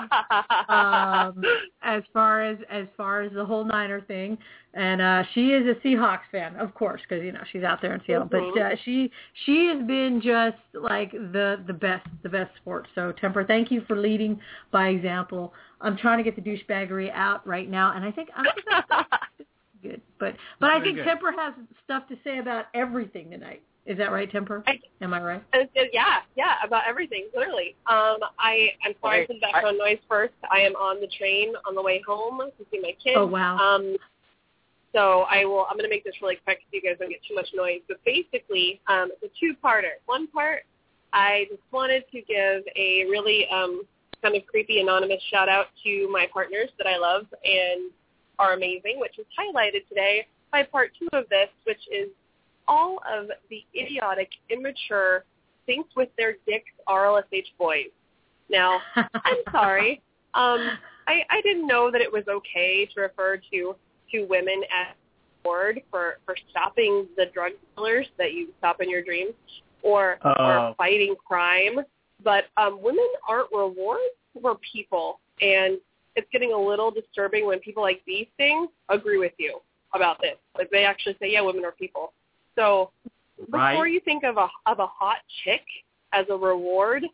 [0.70, 1.44] um,
[1.82, 4.38] as far as as far as the whole Niner thing,
[4.74, 7.94] and uh, she is a Seahawks fan, of course, because you know she's out there
[7.94, 8.28] in Seattle.
[8.30, 9.12] But uh, she
[9.46, 12.88] she has been just like the the best the best sport.
[12.94, 14.40] So Temper, thank you for leading
[14.72, 15.54] by example.
[15.82, 18.46] I'm trying to get the douchebaggery out right now, and I think I'm
[19.82, 20.02] good.
[20.20, 21.06] But but I think good.
[21.06, 23.64] Temper has stuff to say about everything tonight.
[23.88, 24.64] Is that right, Temper?
[24.68, 25.44] I- Am I right?
[25.54, 25.60] Uh,
[25.94, 27.74] yeah, yeah, about everything, literally.
[27.88, 30.34] Um, I, I'm sorry Okay, for the background noise first.
[30.52, 33.16] I am on the train on the way home to see my kids.
[33.16, 33.58] Oh wow.
[33.58, 33.96] Um,
[34.94, 35.66] so I will.
[35.70, 37.80] I'm going to make this really quick so you guys don't get too much noise.
[37.88, 40.02] But basically, um, it's a two-parter.
[40.06, 40.64] One part,
[41.14, 43.84] I just wanted to give a really um,
[44.22, 47.92] kind of creepy anonymous shout out to my partners that I love and
[48.40, 52.10] are amazing, which is highlighted today by part two of this, which is
[52.68, 55.24] all of the idiotic, immature,
[55.66, 57.88] thinks with their dicks RLSH boys.
[58.50, 60.02] Now, I'm sorry.
[60.34, 60.78] Um,
[61.08, 63.76] I, I didn't know that it was okay to refer to
[64.12, 64.96] to women as
[65.44, 69.34] reward for for stopping the drug dealers that you stop in your dreams
[69.84, 70.34] or Oh.
[70.40, 71.80] or fighting crime.
[72.24, 74.02] But um, women aren't rewards
[74.42, 75.78] for people, and
[76.16, 79.60] it's getting a little disturbing when people like these things agree with you
[79.94, 80.36] about this.
[80.58, 82.14] Like they actually say, yeah, women are people.
[82.58, 82.92] So
[83.38, 83.92] before Right.
[83.92, 85.62] you think of a of a hot chick
[86.12, 87.06] as a reward,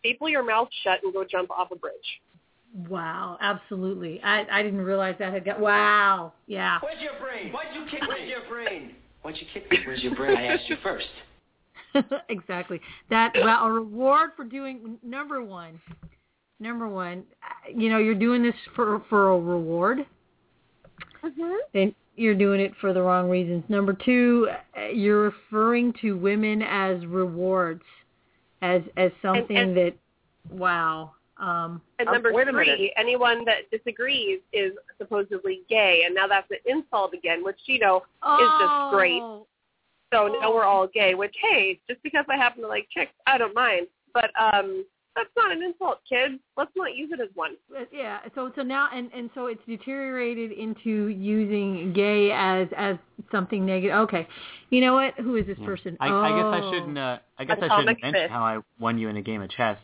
[0.00, 2.20] staple your mouth shut and go jump off a bridge.
[2.88, 4.20] Wow, absolutely.
[4.22, 5.60] I I didn't realize that had got.
[5.60, 6.78] Wow, yeah.
[6.82, 7.52] Where's your brain?
[7.52, 8.02] Why'd you kick?
[8.06, 8.94] Where's your brain?
[9.22, 9.78] Why'd you kick me?
[9.86, 10.36] Where's your brain?
[10.36, 11.06] I asked you first.
[12.28, 12.80] exactly.
[13.10, 15.80] That well, a reward for doing number one.
[16.58, 20.06] Number one, uh, you know, you're doing this for for a reward,
[21.74, 23.64] then you're doing it for the wrong reasons.
[23.68, 27.84] Number two, uh, you're referring to women as rewards,
[28.62, 29.94] as as something and- that,
[30.50, 31.12] wow.
[31.38, 36.26] Um, And Um, number wait a three, anyone that disagrees is supposedly gay, and now
[36.26, 39.20] that's an insult again, which you know oh, is just great.
[40.14, 41.14] So now we're all gay.
[41.14, 43.86] Which hey, just because I happen to like chicks, I don't mind.
[44.14, 46.34] But um, that's not an insult, kids.
[46.56, 47.56] Let's not use it as one.
[47.90, 48.18] Yeah.
[48.34, 52.96] So so now and and so it's deteriorated into using gay as as
[53.32, 53.96] something negative.
[53.96, 54.28] Okay.
[54.70, 55.14] You know what?
[55.14, 55.66] Who is this Yeah.
[55.66, 55.96] person?
[56.00, 56.70] I, I guess I Oh.
[56.70, 56.98] shouldn't.
[56.98, 58.30] Uh, I guess I shouldn't mention fist.
[58.30, 59.78] how I won you in a game of chess.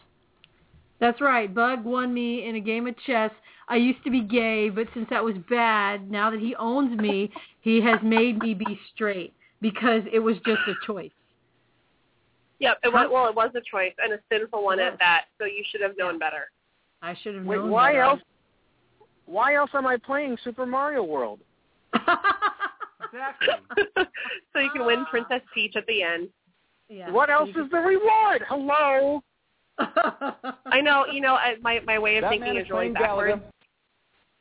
[1.01, 1.53] That's right.
[1.53, 3.33] Bug won me in a game of chess.
[3.69, 7.33] I used to be gay, but since that was bad, now that he owns me,
[7.61, 11.11] he has made me be straight because it was just a choice.
[12.63, 12.79] Yep.
[12.85, 15.25] It was, well, it was a choice and a sinful one It at that.
[15.37, 16.51] So you should have known better.
[17.03, 18.03] I should have Wait, known why better.
[18.03, 18.21] else?
[19.27, 21.41] Why else am I playing Super Mario World?
[21.93, 23.49] Exactly.
[24.53, 25.05] so you can win.
[25.11, 26.29] Princess Peach at the end.
[26.89, 27.11] yeah.
[27.11, 28.43] What else is the reward?
[28.49, 29.21] Hello.
[29.79, 31.07] I know.
[31.13, 33.43] You know, I, my my way of That thinking man is really playing backwards.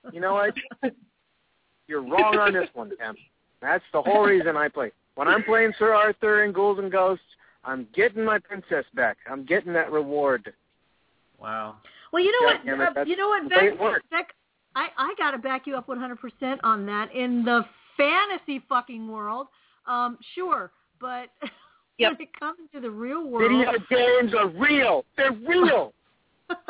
[0.06, 0.14] Galaga.
[0.14, 0.54] You know what?
[1.88, 3.16] You're wrong on this one, Tim.
[3.62, 4.92] That's the whole reason I play.
[5.16, 7.24] When I'm playing Sir Arthur and Ghouls and Ghosts,
[7.64, 9.18] I'm getting my princess back.
[9.30, 10.54] I'm getting that reward.
[11.40, 11.78] Wow.
[12.12, 12.92] Well, you know Yeah, what?
[12.92, 14.02] it, uh, you know what, the way Beck?
[14.10, 14.28] Beck,
[14.76, 17.14] I I gotta back you up 100% on that.
[17.14, 17.66] In the
[17.98, 19.48] fantasy fucking world,
[19.86, 21.30] um, sure, but
[21.98, 22.14] Yep.
[22.14, 25.06] when it comes to the real world, Video games are real.
[25.18, 25.94] They're real.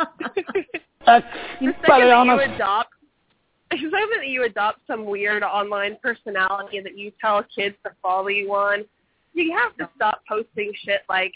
[1.05, 1.25] That's
[1.59, 2.89] The second that you adopt,
[3.71, 8.27] the second that you adopt some weird online personality that you tell kids to follow
[8.27, 8.83] you on,
[9.33, 11.33] you have to stop posting shit like,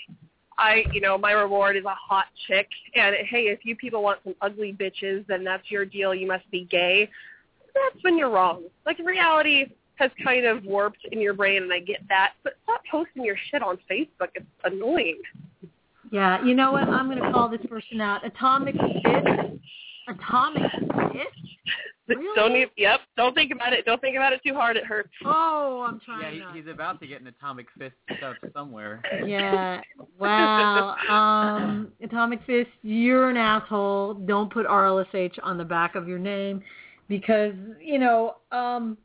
[0.57, 4.19] I, you know, my reward is a hot chick, and hey, if you people want
[4.23, 6.15] some ugly bitches, then that's your deal.
[6.15, 7.09] You must be gay.
[7.73, 8.63] That's when you're wrong.
[8.85, 12.33] Like reality has kind of warped in your brain, and I get that.
[12.43, 14.29] But stop posting your shit on Facebook.
[14.35, 15.21] It's annoying.
[16.11, 16.87] Yeah, you know what?
[16.87, 18.25] I'm going to call this person out.
[18.25, 19.59] Atomic Fist.
[20.07, 20.71] Atomic
[21.11, 21.54] Fist?
[22.07, 22.35] Really?
[22.35, 22.99] Don't even, yep.
[23.17, 23.85] Don't think about it.
[23.85, 24.77] Don't think about it too hard.
[24.77, 25.09] It hurts.
[25.25, 29.01] Oh, I'm Yeah, trying he, he's about to get an atomic fist stuff somewhere.
[29.25, 29.81] Yeah.
[30.17, 30.95] Wow.
[31.09, 34.13] Um, Atomic Fist, you're an asshole.
[34.13, 36.63] Don't put RLSH on the back of your name
[37.09, 38.97] because, you know, um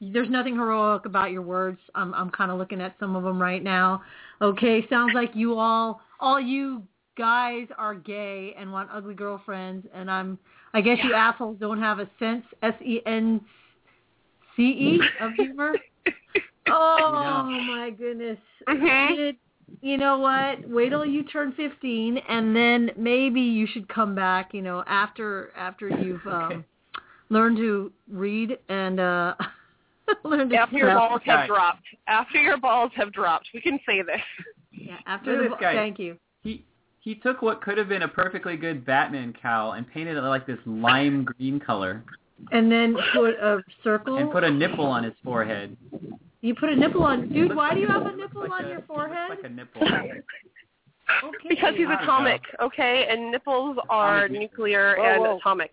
[0.00, 1.78] there's nothing heroic about your words.
[1.94, 4.02] I'm I'm kind of looking at some of them right now.
[4.40, 6.82] Okay, sounds like you all all you
[7.16, 10.38] guys are gay and want ugly girlfriends and I'm
[10.74, 13.40] I guess you assholes don't have a sense S E N
[14.56, 15.74] C E of humor.
[16.66, 18.38] Oh my goodness.
[18.66, 19.14] Mhm.
[19.14, 19.36] Kid,
[19.82, 20.66] you know what?
[20.68, 25.52] Wait till you turn 15 and then maybe you should come back, you know, after
[25.56, 26.64] after you've um
[27.28, 29.34] learned to read and uh
[30.24, 30.98] learn to After your spell.
[31.10, 31.46] balls have Okay.
[31.48, 31.84] dropped.
[32.06, 33.48] After your balls have dropped.
[33.52, 34.22] We can say this.
[34.72, 35.74] Yeah, after Look the this guy.
[35.74, 36.16] thank you.
[37.04, 40.22] He he took what could have been a perfectly good Batman cowl and painted it
[40.22, 42.02] like this lime green color
[42.50, 44.16] And then put a circle.
[44.16, 45.76] and put a nipple on his forehead.
[46.40, 47.28] you put a nipple on.
[47.28, 49.30] Dude, Looks why do you have a nipple like on a- your forehead?
[49.30, 49.82] like a nipple.
[49.82, 50.20] Okay.
[51.46, 53.06] Because he's I don't atomic, okay?
[53.10, 54.40] And nipples are Atomic.
[54.40, 55.70] nuclear Whoa, and atomic.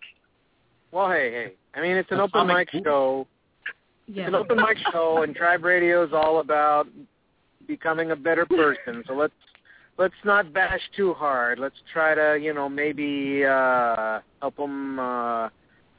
[0.92, 1.52] Well, hey, hey.
[1.74, 2.84] I mean, it's an open mic Whoop.
[2.84, 3.26] show.
[4.08, 4.26] It's yeah.
[4.26, 6.86] an open mic show, and Tribe Radio is all about
[7.66, 9.02] becoming a better person.
[9.06, 9.32] So let's
[9.98, 11.58] let's not bash too hard.
[11.58, 14.98] Let's try to, you know, maybe uh help them.
[14.98, 15.48] Uh,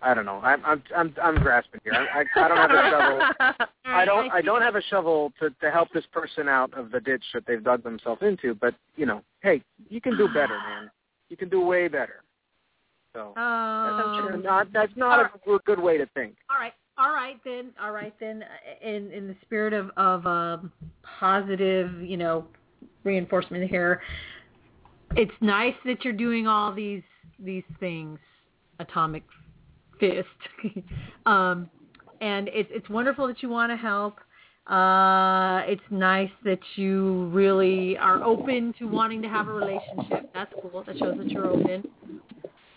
[0.05, 0.39] I don't know.
[0.43, 1.93] I'm I'm I'm I'm grasping here.
[1.93, 3.67] I, I, I don't have a shovel.
[3.85, 6.99] I don't I don't have a shovel to to help this person out of the
[6.99, 8.53] ditch that they've dug themselves into.
[8.53, 10.91] But you know, hey, you can do better, man.
[11.29, 12.21] You can do way better.
[13.13, 16.35] So that's Um, not that's not a good- good way to think.
[16.49, 18.43] All right, all right then, all right then.
[18.81, 20.71] In in the spirit of of um,
[21.19, 22.45] positive, you know,
[23.03, 24.01] reinforcement here,
[25.15, 27.03] it's nice that you're doing all these
[27.39, 28.19] these things,
[28.79, 29.23] Atomic
[29.99, 30.27] Fist,
[31.25, 31.69] um,
[32.21, 34.19] and it's it's wonderful that you want to help.
[34.67, 40.31] Uh, it's nice that you really are open to wanting to have a relationship.
[40.33, 40.83] That's cool.
[40.87, 41.83] That shows that you're open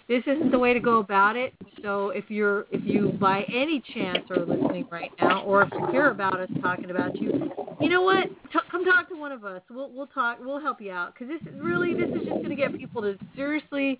[0.08, 1.52] this isn't the way to go about it.
[1.82, 5.86] So if you're if you by any chance are listening right now, or if you
[5.90, 8.28] hear about us talking about you, you know what?
[8.52, 9.62] T- come talk to one of us.
[9.68, 10.38] We'll we'll talk.
[10.40, 13.02] We'll help you out because this is really this is just going to get people
[13.02, 13.98] to seriously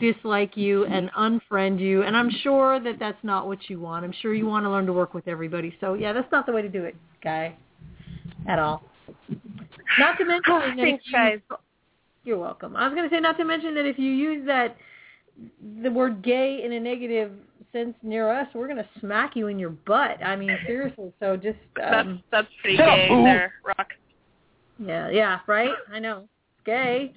[0.00, 2.02] dislike you and unfriend you.
[2.02, 4.04] And I'm sure that that's not what you want.
[4.04, 5.76] I'm sure you want to learn to work with everybody.
[5.80, 7.54] So yeah, that's not the way to do it, guy,
[8.48, 8.82] at all.
[9.98, 11.38] Not to mention if Thanks, you- guys.
[12.24, 12.74] you're welcome.
[12.76, 14.76] I was going to say not to mention that if you use that
[15.82, 17.32] the word gay in a negative
[17.72, 20.22] sense near us, we're going to smack you in your butt.
[20.22, 21.12] I mean, seriously.
[21.20, 23.24] So just That's um that's pretty gay boo.
[23.24, 23.88] there, Rock.
[24.78, 25.72] yeah, yeah, right?
[25.92, 26.28] I know.
[26.58, 27.12] It's gay.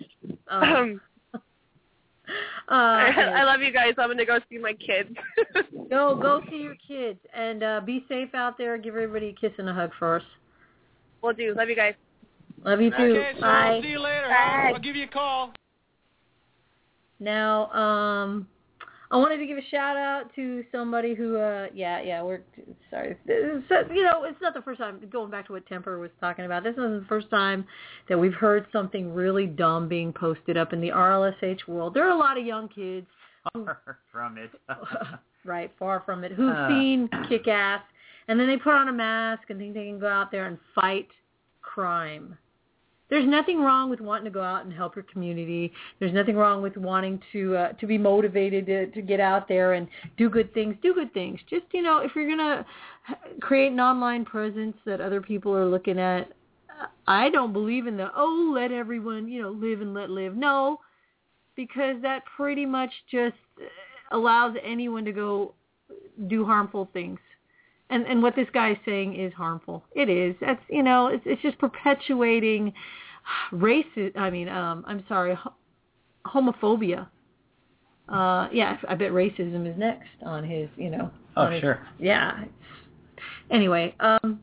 [0.50, 1.02] Um, Um,
[2.70, 3.94] uh, I love you guys.
[3.98, 5.10] I'm gonna go see my kids.
[5.90, 8.78] go go see your kids and uh be safe out there.
[8.78, 10.24] Give everybody a kiss and a hug for us.
[11.22, 11.54] We'll do.
[11.56, 11.94] Love you guys.
[12.64, 12.96] Love you too.
[12.96, 13.48] Okay, so Bye.
[13.48, 14.28] I'll see you later.
[14.28, 14.72] Bye.
[14.74, 15.52] I'll give you a call.
[17.20, 18.48] Now, um,
[19.12, 22.42] I wanted to give a shout out to somebody who, uh, yeah, yeah, we're
[22.90, 23.16] sorry.
[23.30, 25.00] Uh, you know, it's not the first time.
[25.12, 27.66] Going back to what Temper was talking about, this isn't the first time
[28.10, 31.94] that we've heard something really dumb being posted up in the RLSH world.
[31.94, 33.08] There are a lot of young kids,
[33.54, 33.80] Far
[34.12, 34.50] from it.
[35.46, 36.68] right, far from it, who've Uh.
[36.68, 37.84] seen Kick Ass,
[38.28, 40.58] and then they put on a mask and think they can go out there and
[40.74, 41.08] fight
[41.62, 42.36] crime.
[43.10, 45.72] There's nothing wrong with wanting to go out and help your community.
[46.00, 49.74] There's nothing wrong with wanting to uh, to be motivated to to get out there
[49.74, 49.88] and
[50.18, 50.76] do good things.
[50.82, 51.40] Do good things.
[51.50, 52.66] Just you know, if you're gonna
[53.42, 56.32] create an online presence that other people are looking at,
[57.08, 60.36] I don't believe in the oh let everyone you know live and let live.
[60.36, 60.80] No,
[61.56, 63.36] because that pretty much just
[64.12, 65.54] allows anyone to go
[66.28, 67.20] do harmful things
[67.90, 69.84] and and what this guy is saying is harmful.
[69.96, 70.36] It is.
[70.42, 72.74] That's you know, it's it's just perpetuating
[73.52, 74.18] racist.
[74.18, 75.54] I mean, um, I'm sorry, ho-
[76.26, 77.08] homophobia.
[78.08, 80.70] Uh, yeah, I bet racism is next on his.
[80.78, 81.12] You know.
[81.38, 81.86] Oh, on his- sure.
[82.00, 82.44] Yeah.
[83.52, 84.42] Anyway, um,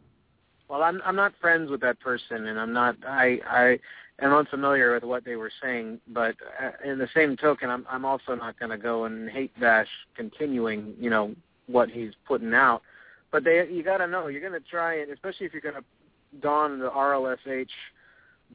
[0.69, 3.79] Well, I'm I'm not friends with that person, and I'm not I I
[4.25, 6.01] am unfamiliar with what they were saying.
[6.09, 9.59] But uh, in the same token, I'm I'm also not going to go and hate
[9.61, 11.35] bash continuing, you know,
[11.67, 12.83] what he's putting out.
[13.33, 15.75] But they you got to know you're going to try and especially if you're going
[15.75, 15.85] to
[16.41, 17.67] don the RLSH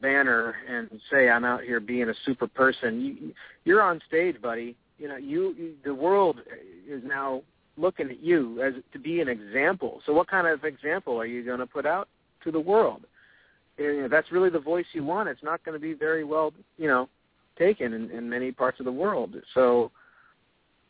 [0.02, 3.34] banner and say I'm out here being a super person, you,
[3.66, 4.76] you're on stage, buddy.
[5.00, 6.40] You know, you, you the world
[6.88, 7.42] is now
[7.78, 10.02] looking at you as to be an example.
[10.06, 12.08] So what kind of example are you going to put out
[12.44, 13.06] to the world?
[13.78, 17.10] That's really the voice you want, it's not going to be very well, you know,
[17.60, 19.36] taken in, in many parts of the world.
[19.54, 19.92] So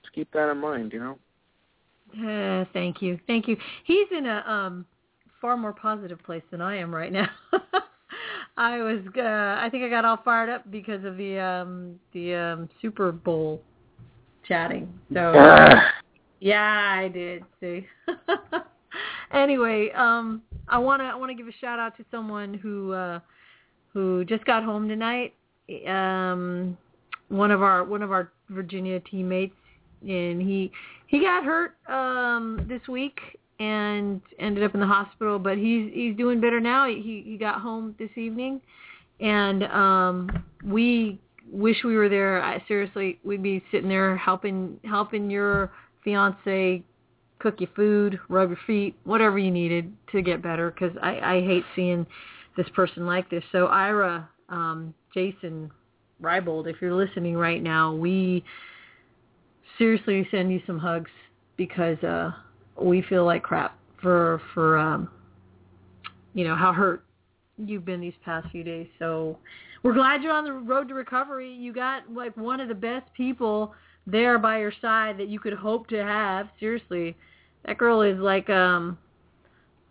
[0.01, 1.17] just keep that in mind, you know.
[2.13, 3.57] Uh, thank you, thank you.
[3.83, 4.85] He's in a um
[5.41, 7.29] far more positive place than I am right now.
[8.57, 9.21] I was, uh,
[9.63, 13.61] I think I got all fired up because of the um the um Super Bowl
[14.47, 14.91] chatting.
[15.13, 15.33] So
[16.39, 17.43] yeah, I did.
[17.59, 17.85] See.
[19.33, 23.19] anyway, um, I wanna I wanna give a shout out to someone who uh
[23.93, 25.33] who just got home tonight.
[25.87, 26.77] Um,
[27.29, 29.55] one of our one of our Virginia teammates,
[30.01, 30.71] and he
[31.07, 33.19] he got hurt um this week
[33.59, 36.87] and ended up in the hospital but he's he's doing better now.
[36.87, 38.61] He he got home this evening.
[39.19, 41.19] And um we
[41.51, 42.43] wish we were there.
[42.43, 45.71] I, seriously we'd be sitting there helping helping your
[46.03, 46.83] fiance
[47.39, 51.41] cook your food rub your feet whatever you needed to get better because i i
[51.41, 52.05] hate seeing
[52.55, 53.43] this person like this.
[53.51, 55.71] So ira um jason
[56.21, 58.43] Rybold, if you're listening right now we
[59.77, 61.11] seriously send you some hugs
[61.55, 62.31] because uh
[62.81, 65.09] we feel like crap for for um
[66.33, 67.03] you know how hurt
[67.57, 68.87] you've been these past few days.
[68.99, 69.37] So
[69.83, 71.51] we're glad you're on the road to recovery.
[71.51, 73.73] You got like one of the best people
[74.05, 76.47] there by your side that you could hope to have.
[76.59, 77.15] Seriously
[77.65, 78.97] that girl is like um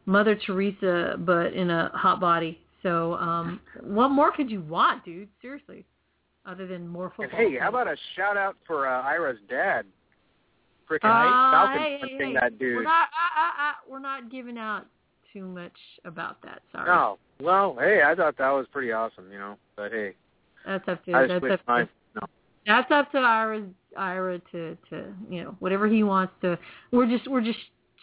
[0.06, 2.60] mother teresa but in a hot body.
[2.82, 5.28] So um what more could you want dude?
[5.42, 5.84] Seriously
[6.46, 9.84] other than more football And hey, how about a shout out for uh, Ira's dad?
[10.88, 12.34] Freaking Uh, Falcon hey, hey, hey.
[12.34, 12.76] that dude.
[12.76, 14.86] We're not, uh, uh, uh, we're not giving out
[15.32, 15.72] too much
[16.04, 16.62] about that.
[16.72, 16.86] Sorry.
[16.86, 17.18] No.
[17.40, 19.56] Well, hey, I thought that was pretty awesome, you know.
[19.76, 20.14] But hey,
[20.64, 22.26] That's up to that's up my to no.
[22.66, 26.58] that's up to Ira Ira to to you know whatever he wants to.
[26.92, 27.58] We're just we're just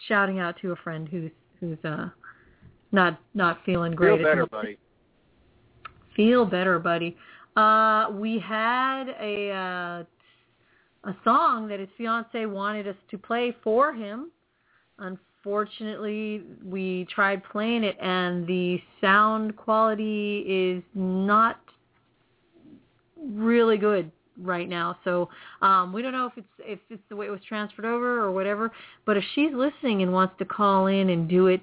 [0.06, 2.10] shouting out to a friend who's who's uh
[2.92, 4.18] not not feeling great.
[4.18, 4.78] Feel better, buddy.
[6.14, 7.16] Feel better, buddy.
[7.56, 10.04] Uh, we had a uh,
[11.08, 14.30] a song that his fiance wanted us to play for him.
[14.98, 21.60] Unfortunately, we tried playing it, and the sound quality is not
[23.16, 24.98] really good right now.
[25.04, 25.28] So
[25.62, 28.32] um, we don't know if it's if it's the way it was transferred over or
[28.32, 28.72] whatever.
[29.04, 31.62] But if she's listening and wants to call in and do it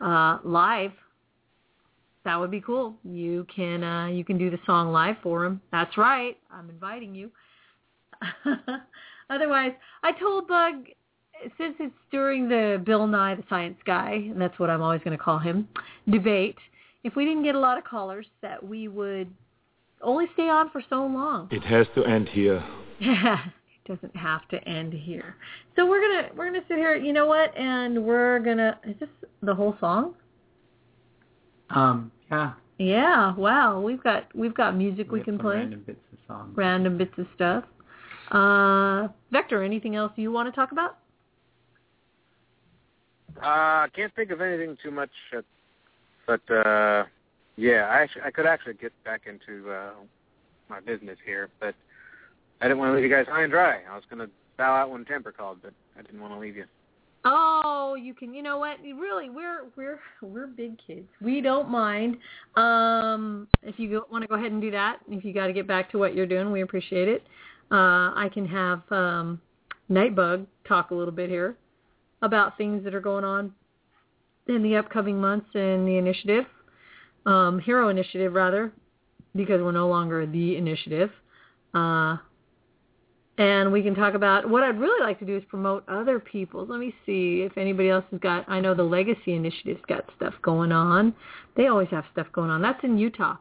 [0.00, 0.92] uh, live,
[2.24, 2.94] that would be cool.
[3.04, 5.60] You can uh, you can do the song live for him.
[5.70, 6.36] That's right.
[6.50, 7.30] I'm inviting you.
[9.30, 10.74] Otherwise, I told Bug
[11.58, 15.16] since it's during the Bill Nye the Science Guy, and that's what I'm always going
[15.16, 15.68] to call him,
[16.10, 16.56] debate.
[17.04, 19.28] If we didn't get a lot of callers, that we would
[20.02, 21.48] only stay on for so long.
[21.50, 22.64] It has to end here.
[23.00, 23.38] it
[23.86, 25.36] doesn't have to end here.
[25.76, 26.94] So we're gonna we're gonna sit here.
[26.94, 27.56] You know what?
[27.56, 28.78] And we're gonna.
[28.86, 29.08] Is this
[29.42, 30.14] the whole song?
[31.72, 32.52] Um, yeah.
[32.78, 33.34] Yeah.
[33.34, 33.80] Wow.
[33.80, 35.56] We've got we've got music we, have can play.
[35.56, 36.56] Random bits of songs.
[36.56, 37.64] Random bits of stuff.
[38.30, 40.98] Uh, Vector, anything else you want to talk about?
[43.42, 45.40] Uh, can't think of anything too much, uh,
[46.26, 47.04] but uh,
[47.56, 49.92] yeah, I actually, I could actually get back into uh,
[50.68, 51.74] my business here, but
[52.60, 53.80] I didn't want to leave you guys high and dry.
[53.90, 56.56] I was going to bow out when Temper called, but I didn't want to leave
[56.56, 56.64] you.
[57.24, 58.34] Oh, you can.
[58.34, 58.78] You know what?
[58.82, 61.08] Really, we're we're we're big kids.
[61.20, 62.16] We don't mind.
[62.56, 65.68] Um, if you want to go ahead and do that, if you got to get
[65.68, 67.22] back to what you're doing, we appreciate it.
[67.70, 69.40] Uh, I can have um,
[69.90, 71.56] Nightbug talk a little bit here
[72.22, 73.52] about things that are going on
[74.48, 76.44] in the upcoming months in the initiative,
[77.26, 78.72] um, Hero Initiative rather,
[79.36, 81.10] because we're no longer the initiative.
[81.74, 82.16] Uh,
[83.42, 86.70] and we can talk about what I'd really like to do is promote other people's.
[86.70, 88.48] Let me see if anybody else has got.
[88.48, 91.12] I know the Legacy Initiative's got stuff going on.
[91.56, 92.62] They always have stuff going on.
[92.62, 93.38] That's in Utah,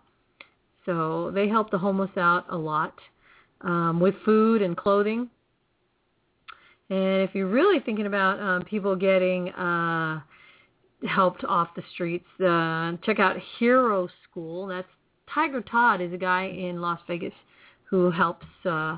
[0.88, 2.96] so they help the homeless out a lot
[3.62, 5.30] um, with food and clothing.
[6.90, 10.22] And if you're really thinking about um, people getting uh,
[11.08, 14.66] helped off the streets, uh, check out Hero School.
[14.66, 14.88] That's
[15.32, 17.34] Tiger Todd is a guy in Las Vegas
[17.84, 18.98] who helps uh,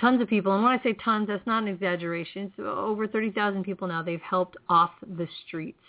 [0.00, 0.54] tons of people.
[0.54, 2.44] And when I say tons, that's not an exaggeration.
[2.44, 5.80] It's over 30,000 people now they've helped off the streets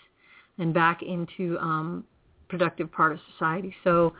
[0.58, 2.04] and back into um,
[2.48, 3.74] productive part of society.
[3.84, 4.12] So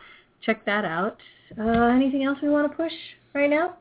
[0.45, 1.17] check that out.
[1.59, 2.93] Uh, anything else we want to push
[3.33, 3.75] right now?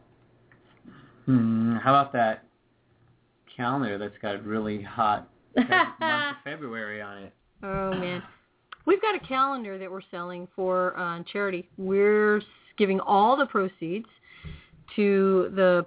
[1.27, 2.45] Hmm, how about that
[3.57, 7.33] calendar that's got really hot month of February on it?
[7.63, 8.23] Oh man.
[8.87, 11.69] we've got a calendar that we're selling for uh, charity.
[11.77, 12.43] We're
[12.79, 14.07] giving all the proceeds
[14.97, 15.87] to the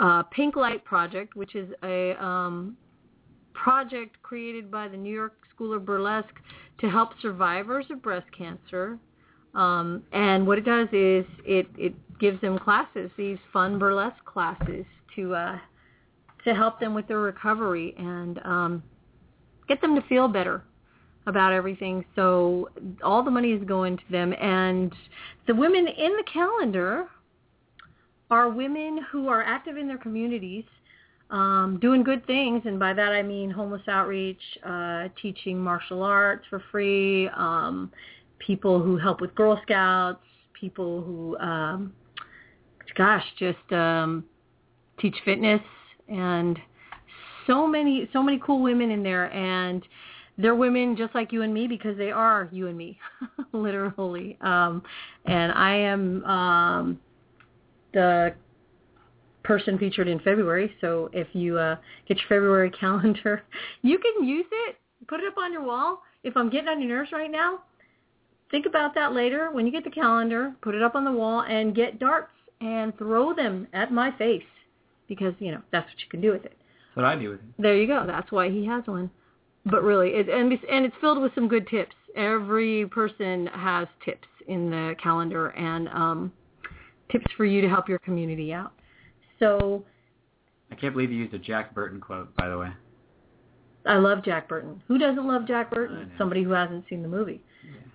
[0.00, 2.76] uh, Pink Light Project, which is a um,
[3.52, 6.40] project created by the New York School of Burlesque
[6.80, 8.98] to help survivors of breast cancer.
[9.54, 14.86] Um, and what it does is it, it gives them classes, these fun burlesque classes
[15.16, 15.58] to uh,
[16.44, 18.82] to help them with their recovery and um,
[19.68, 20.64] get them to feel better
[21.26, 22.02] about everything.
[22.16, 22.70] So
[23.04, 24.94] all the money is going to them, and
[25.46, 27.08] the women in the calendar
[28.30, 30.64] are women who are active in their communities,
[31.30, 36.44] um, doing good things, and by that I mean homeless outreach, uh, teaching martial arts
[36.50, 37.90] for free, um,
[38.38, 40.22] people who help with Girl Scouts,
[40.58, 41.92] people who, um,
[42.96, 44.24] gosh, just um,
[45.00, 45.60] teach fitness,
[46.08, 46.58] and
[47.46, 49.82] so many, so many cool women in there, and
[50.38, 52.98] they're women just like you and me because they are you and me,
[53.52, 54.36] literally.
[54.40, 54.82] Um,
[55.26, 57.00] and I am um,
[57.92, 58.34] the
[59.42, 60.72] person featured in February.
[60.80, 61.76] So if you uh,
[62.06, 63.42] get your February calendar,
[63.82, 64.76] you can use it.
[65.08, 66.02] Put it up on your wall.
[66.22, 67.60] If I'm getting on your nerves right now,
[68.50, 69.50] think about that later.
[69.50, 72.96] When you get the calendar, put it up on the wall and get darts and
[72.98, 74.42] throw them at my face
[75.08, 76.56] because, you know, that's what you can do with it.
[76.88, 77.46] That's what I do with it.
[77.58, 78.04] There you go.
[78.06, 79.10] That's why he has one.
[79.64, 81.94] But really, it, and it's, and it's filled with some good tips.
[82.16, 86.32] Every person has tips in the calendar and um,
[87.10, 88.72] tips for you to help your community out.
[89.38, 89.84] So
[90.70, 92.70] I can't believe you used a Jack Burton quote, by the way.
[93.86, 94.82] I love Jack Burton.
[94.88, 96.10] Who doesn't love Jack Burton?
[96.18, 97.42] Somebody who hasn't seen the movie.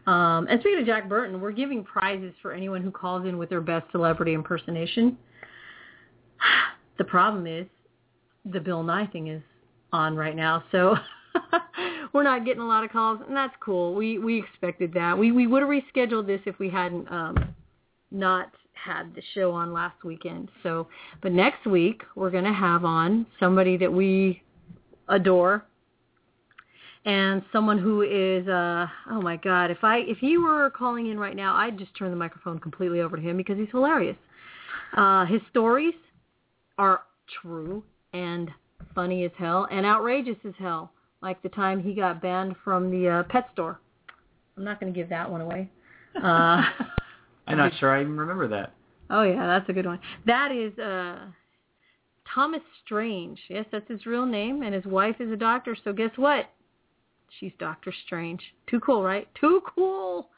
[0.07, 3.49] Um, and speaking of Jack Burton, we're giving prizes for anyone who calls in with
[3.49, 5.18] their best celebrity impersonation.
[6.97, 7.66] The problem is
[8.45, 9.41] the Bill Nye thing is
[9.91, 10.95] on right now, so
[12.13, 13.93] we're not getting a lot of calls, and that's cool.
[13.93, 15.18] We we expected that.
[15.18, 17.53] We we would have rescheduled this if we hadn't um,
[18.11, 20.49] not had the show on last weekend.
[20.63, 20.88] So,
[21.21, 24.41] but next week we're going to have on somebody that we
[25.07, 25.65] adore
[27.05, 31.19] and someone who is uh oh my god if i if you were calling in
[31.19, 34.17] right now i'd just turn the microphone completely over to him because he's hilarious.
[34.97, 35.93] Uh his stories
[36.78, 37.01] are
[37.41, 38.49] true and
[38.93, 43.09] funny as hell and outrageous as hell like the time he got banned from the
[43.09, 43.80] uh, pet store.
[44.57, 45.69] I'm not going to give that one away.
[46.21, 46.63] Uh
[47.47, 48.73] I'm not sure I even remember that.
[49.09, 49.99] Oh yeah, that's a good one.
[50.25, 51.19] That is uh
[52.33, 53.39] Thomas Strange.
[53.49, 56.49] Yes, that's his real name and his wife is a doctor, so guess what?
[57.39, 58.41] She's Doctor Strange.
[58.67, 59.27] Too cool, right?
[59.39, 60.29] Too cool.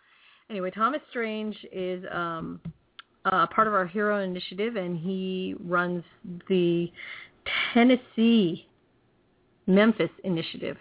[0.49, 2.60] Anyway, Thomas Strange is um
[3.26, 6.03] uh part of our Hero Initiative and he runs
[6.49, 6.91] the
[7.74, 8.68] Tennessee
[9.66, 10.78] Memphis Initiative.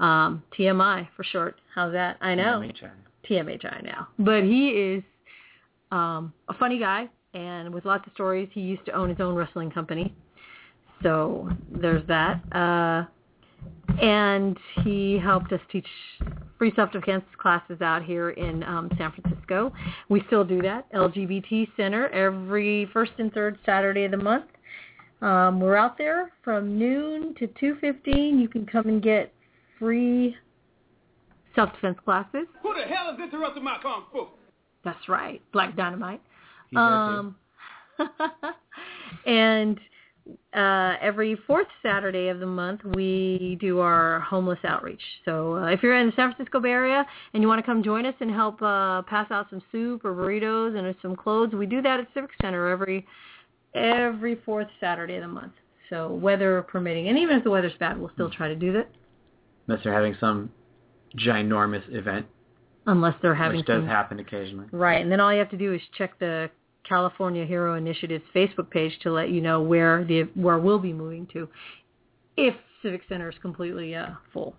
[0.00, 1.60] Um TMI for short.
[1.74, 2.16] How's that?
[2.20, 2.60] I know.
[2.60, 2.90] TMHI.
[3.28, 4.08] TMHI now.
[4.18, 5.04] But he is
[5.90, 8.48] um, a funny guy and with lots of stories.
[8.52, 10.14] He used to own his own wrestling company.
[11.02, 12.42] So there's that.
[12.52, 13.04] Uh,
[14.00, 15.86] and he helped us teach
[16.58, 19.72] free self-defense classes out here in um, San Francisco.
[20.08, 20.90] We still do that.
[20.92, 24.46] LGBT Center every first and third Saturday of the month.
[25.22, 28.40] Um, we're out there from noon to 2.15.
[28.40, 29.32] You can come and get
[29.78, 30.34] free
[31.54, 32.46] self-defense classes.
[32.62, 34.28] Who the hell is interrupting my kung fu?
[34.84, 36.22] That's right, Black Dynamite.
[36.70, 36.84] He's there, too.
[36.84, 37.36] Um,
[39.26, 39.80] and
[40.54, 45.02] uh, every fourth Saturday of the month, we do our homeless outreach.
[45.24, 47.82] So uh, if you're in the San Francisco Bay Area and you want to come
[47.82, 51.66] join us and help uh, pass out some soup or burritos and some clothes, we
[51.66, 53.06] do that at Civic Center every
[53.74, 55.52] every fourth Saturday of the month.
[55.88, 58.88] So weather permitting, and even if the weather's bad, we'll still try to do that,
[59.66, 60.50] Unless they're having some
[61.16, 62.26] ginormous event,
[62.90, 64.66] unless they're having which does some happen occasionally.
[64.72, 66.50] Right, and then all you have to do is check the
[66.88, 71.26] California Hero Initiative's Facebook page to let you know where the where we'll be moving
[71.32, 71.48] to,
[72.36, 74.54] if Civic Center is completely uh, full.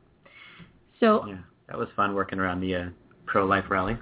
[1.00, 2.86] So, Yeah, that was fun working around the uh,
[3.26, 3.98] pro-life rally.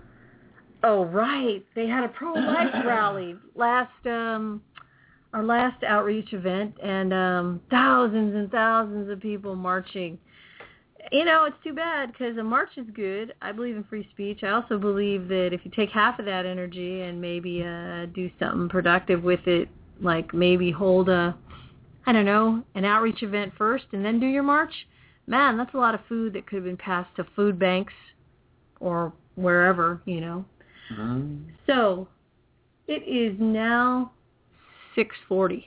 [0.84, 4.62] oh right, they had a pro-life rally last um
[5.34, 10.18] our last outreach event, and um thousands and thousands of people marching.
[11.12, 13.34] You know, it's too bad because a march is good.
[13.42, 14.44] I believe in free speech.
[14.44, 18.30] I also believe that if you take half of that energy and maybe uh, do
[18.40, 19.70] something productive with it,
[20.02, 21.36] like maybe hold a,
[22.06, 24.74] I don't know, an outreach event first and then do your march,
[25.26, 27.94] man, that's a lot of food that could have been passed to food banks
[28.80, 30.46] or wherever, you know.
[30.94, 31.46] Mm.
[31.66, 32.08] So
[32.88, 34.12] it is now
[34.96, 35.66] 6:40.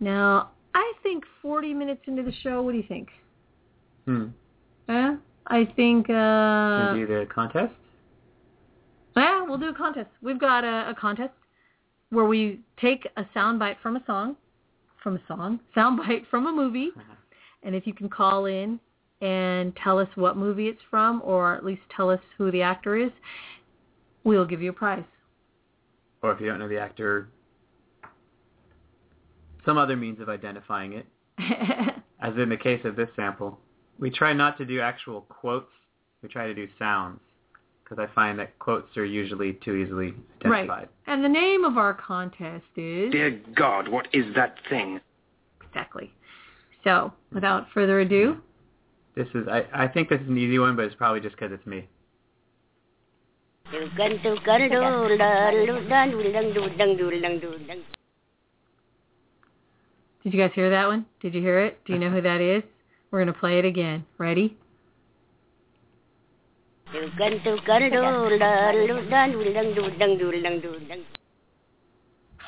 [0.00, 2.62] Now I think 40 minutes into the show.
[2.62, 3.08] What do you think?
[4.06, 4.26] Hmm.
[4.88, 5.16] Huh?
[5.46, 6.08] I think.
[6.10, 7.72] uh do the contest.
[9.16, 10.10] Yeah, we'll do a contest.
[10.22, 11.32] We've got a, a contest
[12.10, 14.36] where we take a soundbite from a song,
[15.02, 16.90] from a song, soundbite from a movie,
[17.62, 18.78] and if you can call in
[19.20, 22.96] and tell us what movie it's from, or at least tell us who the actor
[22.96, 23.10] is,
[24.22, 25.02] we'll give you a prize.
[26.22, 27.28] Or if you don't know the actor,
[29.64, 31.06] some other means of identifying it.
[32.20, 33.58] As in the case of this sample,
[33.98, 35.70] we try not to do actual quotes.
[36.22, 37.20] We try to do sounds
[37.88, 40.68] because I find that quotes are usually too easily identified.
[40.68, 40.88] right.
[41.06, 45.00] And the name of our contest is Dear God, what is that thing?
[45.66, 46.12] exactly.
[46.84, 48.36] So, without further ado,
[49.16, 51.52] This is I, I think this is an easy one, but it's probably just because
[51.52, 51.88] it's me.
[53.70, 53.82] did
[60.32, 61.06] you guys hear that one?
[61.20, 61.84] Did you hear it?
[61.84, 62.62] Do you know who that is?
[63.10, 64.04] We're going to play it again.
[64.18, 64.56] Ready?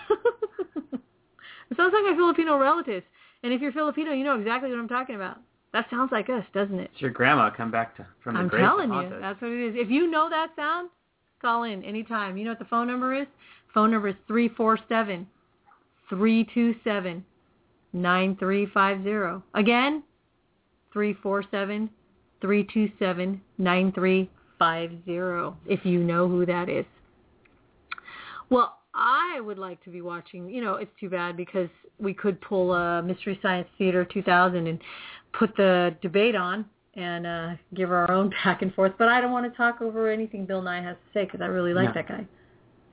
[0.10, 3.02] it sounds like a Filipino relative.
[3.42, 5.38] And if you're Filipino, you know exactly what I'm talking about.
[5.72, 6.90] That sounds like us, doesn't it?
[6.92, 9.68] It's your grandma come back to from the I'm grave telling you, that's what it
[9.68, 9.74] is.
[9.76, 10.90] If you know that sound,
[11.40, 12.36] call in anytime.
[12.36, 13.26] You know what the phone number is?
[13.72, 15.28] Phone number is three four seven
[16.08, 17.24] three two seven
[17.92, 19.44] nine three five zero.
[19.54, 20.02] Again,
[20.92, 21.90] three four seven
[22.40, 25.56] three two seven nine three five zero.
[25.66, 26.84] If you know who that is.
[28.50, 30.48] Well, I would like to be watching.
[30.50, 31.68] You know, it's too bad because
[31.98, 34.80] we could pull a Mystery Science Theater 2000 and
[35.32, 36.64] put the debate on
[36.94, 38.92] and uh, give our own back and forth.
[38.98, 41.46] But I don't want to talk over anything Bill Nye has to say because I
[41.46, 41.94] really like No.
[41.94, 42.26] that guy.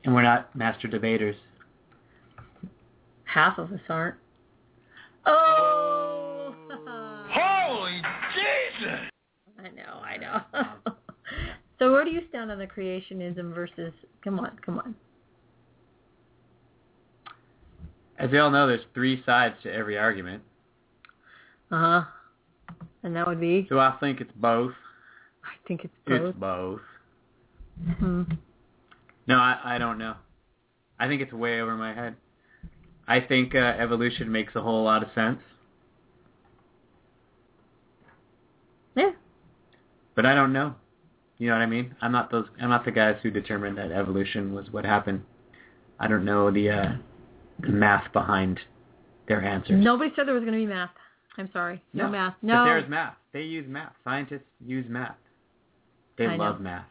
[0.03, 1.35] And we're not master debaters.
[3.23, 4.15] Half of us aren't.
[5.25, 5.96] Oh!
[8.77, 9.09] Holy Jesus!
[9.59, 10.93] I know, I know.
[11.79, 13.93] so where do you stand on the creationism versus?
[14.23, 14.95] Come on, come on.
[18.19, 20.43] As you all know, there's three sides to every argument.
[21.71, 22.75] Uh huh.
[23.03, 23.63] And that would be.
[23.63, 24.73] Do I think it's both?
[25.43, 26.29] I think it's both.
[26.29, 26.81] It's both.
[27.99, 28.23] Hmm.
[29.27, 30.15] No, I, I don't know.
[30.99, 32.15] I think it's way over my head.
[33.07, 35.39] I think uh, evolution makes a whole lot of sense,
[38.97, 39.11] Yeah.
[40.17, 40.73] But I don't know.
[41.37, 41.95] You know what I mean?
[42.01, 42.47] I'm not those.
[42.59, 45.23] I'm not the guys who determined that evolution was what happened.
[45.99, 46.91] I don't know the uh,
[47.61, 48.59] the math behind
[49.27, 49.81] their answers.
[49.81, 50.89] Nobody said there was going to be math.
[51.37, 51.83] I'm sorry.
[51.93, 52.33] No, No, math.
[52.41, 53.13] But there's math.
[53.31, 53.93] They use math.
[54.03, 55.15] Scientists use math.
[56.17, 56.43] They I know.
[56.43, 56.85] love math.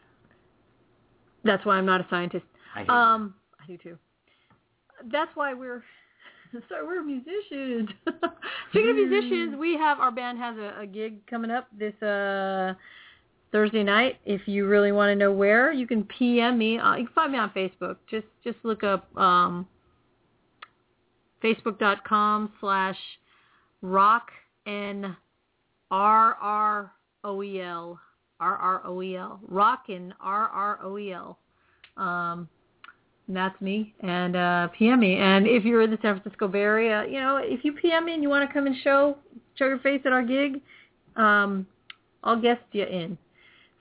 [1.43, 2.45] That's why I'm not a scientist.
[2.77, 3.99] I hate Um, I do too.
[5.11, 5.83] That's why we're
[6.69, 7.89] sorry, we're musicians.
[8.71, 12.75] Speaking of musicians, we have our band has a, a gig coming up this uh
[13.53, 14.19] Thursday night.
[14.25, 16.79] If you really want to know where, you can PM me.
[16.79, 17.97] Uh, you can find me on Facebook.
[18.11, 19.67] Just just look up um
[21.43, 22.97] facebook.com slash
[23.83, 24.29] rock
[24.67, 25.07] and
[25.91, 26.93] R R
[27.25, 27.99] O E L
[28.41, 31.39] R R O E L rock and R R O E L.
[31.97, 32.49] Um,
[33.29, 33.95] that's me.
[34.01, 35.17] And uh, PM me.
[35.17, 38.15] And if you're in the San Francisco Bay Area, you know, if you PM me
[38.15, 39.17] and you want to come and show
[39.57, 40.61] show your face at our gig,
[41.17, 41.67] um,
[42.23, 43.19] I'll guest you in.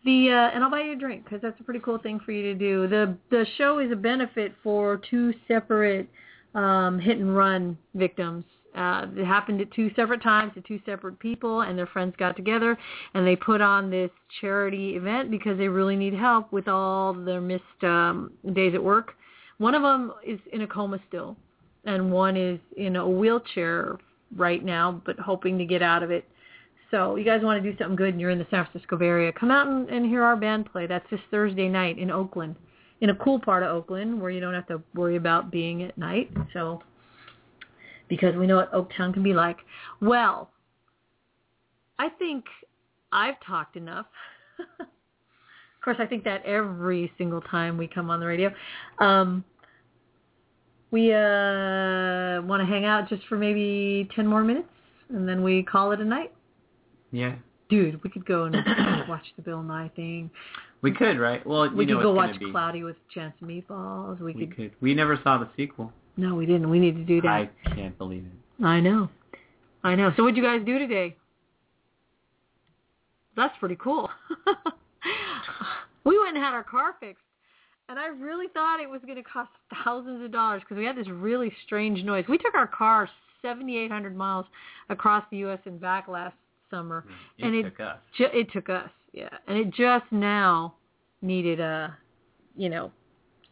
[0.05, 2.31] The uh, and I'll buy you a drink because that's a pretty cool thing for
[2.31, 2.87] you to do.
[2.87, 6.07] The the show is a benefit for two separate
[6.53, 8.45] um, hit and run victims.
[8.75, 12.35] Uh, it happened at two separate times to two separate people, and their friends got
[12.35, 12.77] together
[13.13, 17.41] and they put on this charity event because they really need help with all their
[17.41, 19.13] missed um, days at work.
[19.57, 21.35] One of them is in a coma still,
[21.85, 23.97] and one is in a wheelchair
[24.35, 26.25] right now, but hoping to get out of it.
[26.95, 29.07] So you guys want to do something good and you're in the San Francisco Bay
[29.07, 30.87] Area, come out and, and hear our band play.
[30.87, 32.55] That's this Thursday night in Oakland,
[33.01, 35.97] in a cool part of Oakland where you don't have to worry about being at
[35.97, 36.31] night.
[36.53, 36.81] So
[38.07, 39.57] because we know what Oaktown can be like.
[40.01, 40.49] Well,
[41.99, 42.45] I think
[43.11, 44.05] I've talked enough.
[44.79, 44.87] of
[45.83, 48.53] course, I think that every single time we come on the radio.
[48.99, 49.43] Um,
[50.91, 54.69] we uh, want to hang out just for maybe 10 more minutes,
[55.09, 56.31] and then we call it a night.
[57.15, 57.35] Yeah,
[57.69, 58.55] Dude, we could go and
[59.09, 60.29] watch the Bill Nye thing.
[60.81, 61.45] we could, right?
[61.47, 62.51] Well, We know could go watch be.
[62.51, 64.19] Cloudy with Chance of Meatballs.
[64.19, 64.55] We We could.
[64.55, 64.71] could.
[64.81, 65.93] We never saw the sequel.
[66.17, 66.69] No, we didn't.
[66.69, 67.49] We need to do that.
[67.65, 68.63] I can't believe it.
[68.65, 69.09] I know.
[69.83, 70.11] I know.
[70.17, 71.15] So what'd you guys do today?
[73.35, 74.09] That's pretty cool.
[76.03, 77.21] we went and had our car fixed.
[77.87, 79.51] And I really thought it was going to cost
[79.83, 82.25] thousands of dollars because we had this really strange noise.
[82.27, 83.07] We took our car
[83.41, 84.45] 7,800 miles
[84.89, 85.59] across the U.S.
[85.65, 86.35] and back last
[86.69, 87.05] summer.
[87.37, 87.97] It and it, took us.
[88.17, 88.89] ju- it took us.
[89.13, 89.29] yeah.
[89.47, 90.75] And it just now
[91.21, 91.89] needed uh
[92.55, 92.91] you know,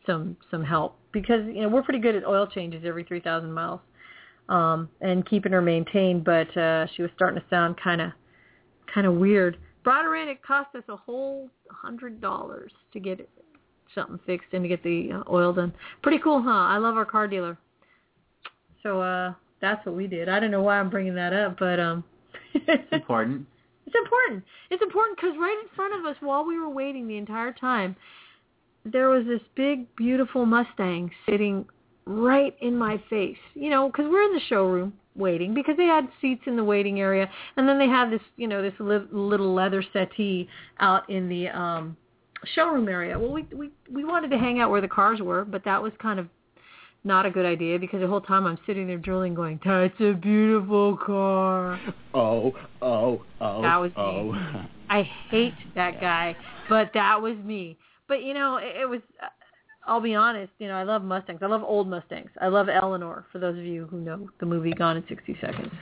[0.06, 3.52] some some help because you know we're pretty good at oil changes every three thousand
[3.54, 3.82] miles,
[4.50, 6.24] um, and keeping her maintained.
[6.24, 8.12] But uh, she was starting to sound kind of
[8.94, 9.58] kind of weird.
[9.84, 10.30] Brought her in.
[10.30, 13.30] It cost us a whole hundred dollars to get it,
[13.94, 15.74] something fixed and to get the uh, oil done.
[16.02, 16.50] Pretty cool, huh?
[16.50, 17.58] I love our car dealer.
[18.82, 20.28] So uh that's what we did.
[20.30, 22.04] I don't know why I'm bringing that up, but um
[22.54, 23.46] It's important.
[23.86, 24.44] it's important.
[24.70, 27.96] It's important because right in front of us, while we were waiting the entire time,
[28.86, 31.66] there was this big, beautiful Mustang sitting
[32.06, 33.38] right in my face.
[33.54, 37.00] You know, because we're in the showroom waiting because they had seats in the waiting
[37.00, 40.48] area, and then they had this, you know, this li- little leather settee
[40.80, 41.96] out in the um
[42.56, 43.18] showroom area.
[43.18, 45.94] Well, we we we wanted to hang out where the cars were, but that was
[46.00, 46.28] kind of
[47.04, 50.14] not a good idea because the whole time I'm sitting there drooling, going, "That's a
[50.14, 51.80] beautiful car."
[52.14, 53.62] Oh, oh, oh.
[53.62, 53.96] That was me.
[53.98, 54.66] oh.
[54.90, 56.36] I hate that guy,
[56.70, 57.78] but that was me.
[58.08, 59.02] But you know, it, it was.
[59.22, 59.28] Uh,
[59.86, 60.52] I'll be honest.
[60.60, 61.40] You know, I love Mustangs.
[61.42, 62.30] I love old Mustangs.
[62.40, 63.26] I love Eleanor.
[63.32, 65.74] For those of you who know the movie Gone in 60 Seconds,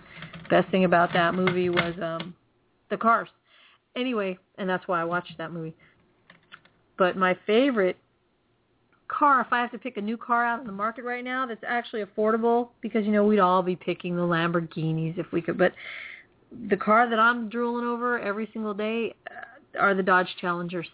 [0.49, 2.33] best thing about that movie was um
[2.89, 3.29] the cars.
[3.95, 5.75] Anyway, and that's why I watched that movie.
[6.97, 7.97] But my favorite
[9.21, 11.45] car, if I have to pick a new car out in the market right now
[11.45, 15.59] that's actually affordable, because you know we'd all be picking the Lamborghinis if we could,
[15.59, 15.73] but
[16.69, 20.87] the car that I'm drooling over every single day uh, are the Dodge Challengers.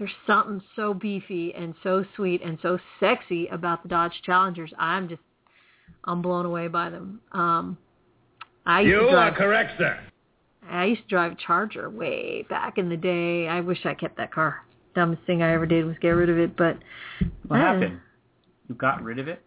[0.00, 4.72] There's something so beefy and so sweet and so sexy about the Dodge Challengers.
[4.76, 5.22] I'm just,
[6.04, 7.20] I'm blown away by them.
[7.30, 7.78] Um,
[8.66, 9.96] I You to are correct, sir.
[10.68, 13.46] I used to drive a Charger way back in the day.
[13.46, 14.64] I wish I kept that car.
[14.94, 16.78] Dumbest thing I ever did was get rid of it, but
[17.46, 18.00] What uh, happened?
[18.68, 19.42] You got rid of it?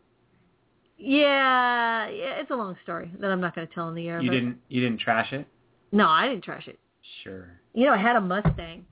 [0.97, 4.21] Yeah, yeah, it's a long story that I'm not going to tell in the air.
[4.21, 5.45] You didn't you didn't trash it?
[5.91, 6.79] No, I didn't trash it.
[7.23, 7.59] Sure.
[7.73, 8.85] You know, I had a Mustang.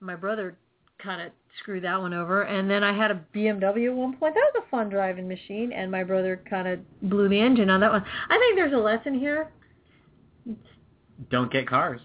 [0.00, 0.56] My brother
[1.02, 4.34] kind of screwed that one over, and then I had a BMW at one point.
[4.34, 7.80] That was a fun driving machine, and my brother kind of blew the engine on
[7.80, 8.04] that one.
[8.28, 9.50] I think there's a lesson here.
[11.30, 12.00] Don't get cars.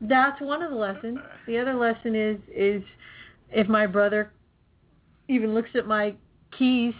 [0.00, 1.18] That's one of the lessons.
[1.46, 2.82] The other lesson is is
[3.50, 4.32] if my brother
[5.28, 6.14] even looks at my
[6.56, 6.94] keys,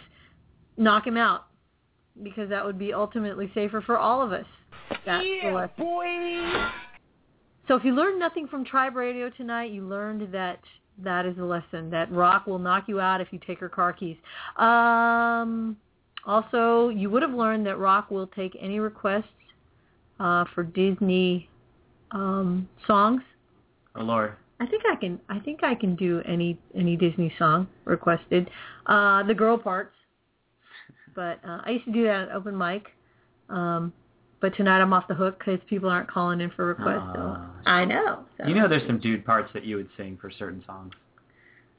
[0.77, 1.47] knock him out
[2.23, 4.45] because that would be ultimately safer for all of us.
[5.05, 6.71] That's the lesson.
[7.67, 10.59] So if you learned nothing from Tribe Radio tonight, you learned that
[11.03, 13.93] that is a lesson that rock will knock you out if you take her car
[13.93, 14.17] keys.
[14.57, 15.77] Um,
[16.25, 19.23] also, you would have learned that rock will take any requests
[20.19, 21.49] uh, for Disney
[22.11, 23.21] um, songs.
[23.95, 24.33] Oh Lord.
[24.59, 25.19] I think I can.
[25.29, 28.49] I think I can do any any Disney song requested.
[28.85, 29.95] Uh, the girl parts,
[31.15, 32.87] but uh, I used to do that at open mic.
[33.49, 33.91] Um,
[34.39, 37.09] but tonight I'm off the hook because people aren't calling in for requests.
[37.15, 37.51] So Ah.
[37.65, 38.23] I know.
[38.37, 38.47] So.
[38.47, 40.93] You know there's some dude parts that you would sing for certain songs.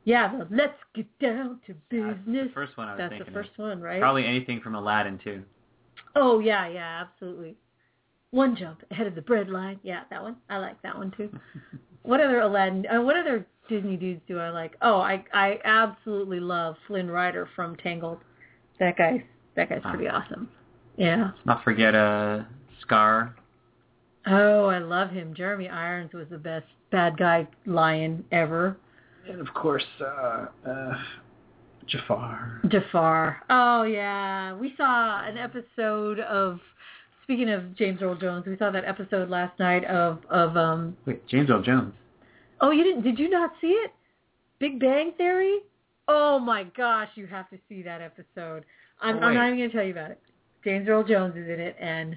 [0.04, 2.16] Yeah, the let's get down to business.
[2.26, 3.58] That's the first one I was That's thinking the first of.
[3.64, 4.00] one, right?
[4.00, 5.42] Probably anything from Aladdin too.
[6.16, 7.56] Oh yeah, yeah, absolutely.
[8.32, 9.78] One jump ahead of the bread line.
[9.82, 10.36] Yeah, that one.
[10.48, 11.30] I like that one too.
[12.02, 12.86] what other Aladdin?
[12.86, 14.74] Uh, what other Disney dudes do I like?
[14.80, 18.18] Oh, I I absolutely love Flynn Rider from Tangled.
[18.80, 19.24] That guy.
[19.54, 20.48] that guy's pretty awesome.
[20.96, 21.32] Yeah.
[21.34, 22.40] Let's not forget uh
[22.80, 23.36] Scar.
[24.26, 25.34] Oh, I love him.
[25.34, 28.78] Jeremy Irons was the best bad guy lion ever.
[29.28, 30.94] And of course, uh, uh
[31.86, 32.62] Jafar.
[32.68, 33.42] Jafar.
[33.50, 36.60] Oh yeah, we saw an episode of.
[37.22, 40.96] Speaking of James Earl Jones, we saw that episode last night of of um.
[41.06, 41.94] Wait, James Earl Jones.
[42.60, 43.02] Oh, you didn't?
[43.02, 43.92] Did you not see it?
[44.58, 45.58] Big Bang Theory.
[46.08, 48.64] Oh my gosh, you have to see that episode.
[49.00, 50.20] I'm, Oh, I'm not even going to tell you about it.
[50.64, 52.16] James Earl Jones is in it, and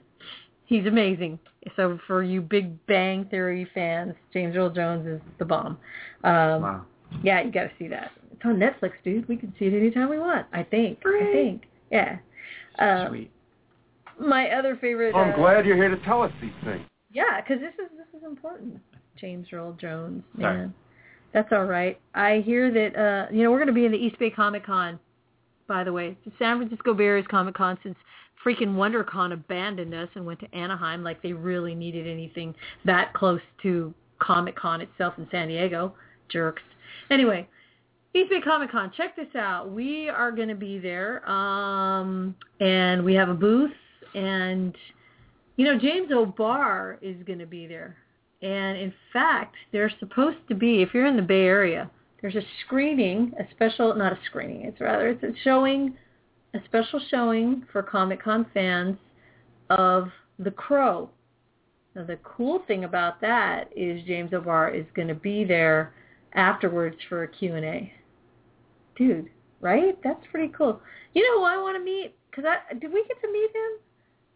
[0.66, 1.40] he's amazing.
[1.76, 5.78] So for you Big Bang Theory fans, James Earl Jones is the bomb.
[6.24, 6.86] Um, Wow.
[7.24, 8.12] yeah, you got to see that.
[8.34, 9.28] It's on Netflix, dude.
[9.28, 10.46] We can see it anytime we want.
[10.54, 11.00] I think.
[11.06, 11.64] I think.
[11.92, 12.18] Yeah.
[12.78, 13.32] Uh, Sweet.
[14.20, 15.16] My other favorite.
[15.16, 16.82] I'm uh, glad you're here to tell us these things.
[17.12, 18.80] Yeah, because this is this is important.
[19.20, 20.70] James Earl Jones, Sorry.
[21.34, 22.00] That's all right.
[22.14, 24.66] I hear that uh you know we're going to be in the East Bay Comic
[24.66, 25.00] Con.
[25.68, 27.96] By the way, it's San Francisco Bay Area's Comic Con since
[28.46, 32.54] freaking WonderCon abandoned us and went to Anaheim like they really needed anything
[32.86, 35.94] that close to Comic Con itself in San Diego.
[36.30, 36.64] Jerks.
[37.10, 37.48] Anyway,
[38.14, 39.72] East Bay Comic Con, check this out.
[39.72, 43.72] We are going to be there, um, and we have a booth,
[44.16, 44.76] and
[45.58, 47.98] you know James O'Barr is going to be there,
[48.42, 51.90] and in fact, there's supposed to be, if you're in the Bay Area,
[52.22, 55.96] there's a screening, a special, not a screening, it's rather it's a showing,
[56.54, 58.98] a special showing for Comic Con fans
[59.70, 60.10] of
[60.40, 61.10] The Crow.
[61.96, 65.94] Now the cool thing about that is James O'Barr is going to be there
[66.34, 67.92] afterwards for a Q&A.
[68.98, 69.30] Dude,
[69.62, 69.98] right?
[70.04, 70.82] That's pretty cool.
[71.14, 72.16] You know who I want to meet?
[72.34, 73.85] Cause I did we get to meet him?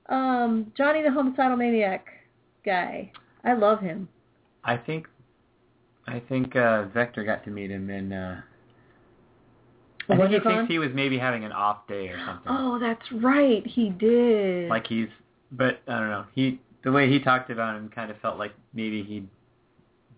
[0.10, 2.06] Um, Johnny the homicidal maniac
[2.66, 3.12] guy.
[3.44, 4.10] I love him.
[4.64, 5.08] I think
[6.08, 8.42] I think uh Vector got to meet him in uh
[10.10, 12.48] I think he thinks he was maybe having an off day or something.
[12.48, 13.66] Oh, that's right.
[13.66, 14.68] He did.
[14.70, 15.08] Like he's
[15.52, 16.26] but I don't know.
[16.34, 19.28] He the way he talked about him kind of felt like maybe he'd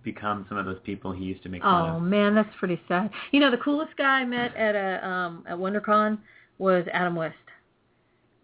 [0.03, 1.95] become some of those people he used to make fun of.
[1.95, 2.03] Oh of.
[2.03, 3.11] man, that's pretty sad.
[3.31, 6.19] You know, the coolest guy I met at a um at WonderCon
[6.57, 7.35] was Adam West.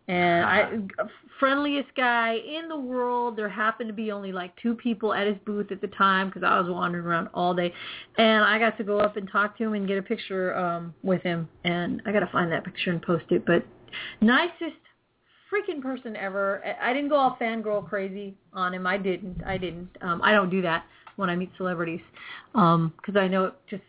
[0.08, 0.72] And I
[1.40, 3.38] friendliest guy in the world.
[3.38, 6.44] There happened to be only like two people at his booth at the time because
[6.44, 7.74] I was wandering around all day,
[8.18, 10.94] and I got to go up and talk to him and get a picture um
[11.04, 11.48] with him.
[11.64, 13.46] And I got to find that picture and post it.
[13.46, 13.66] But
[14.22, 14.78] nicest
[15.52, 16.64] freaking person ever.
[16.82, 18.86] I- didn't go all fangirl crazy on him.
[18.86, 19.44] I didn't.
[19.46, 19.90] I didn't.
[20.02, 20.86] Um, I don't do that
[21.16, 22.02] when I meet celebrities
[22.54, 23.84] because I know it just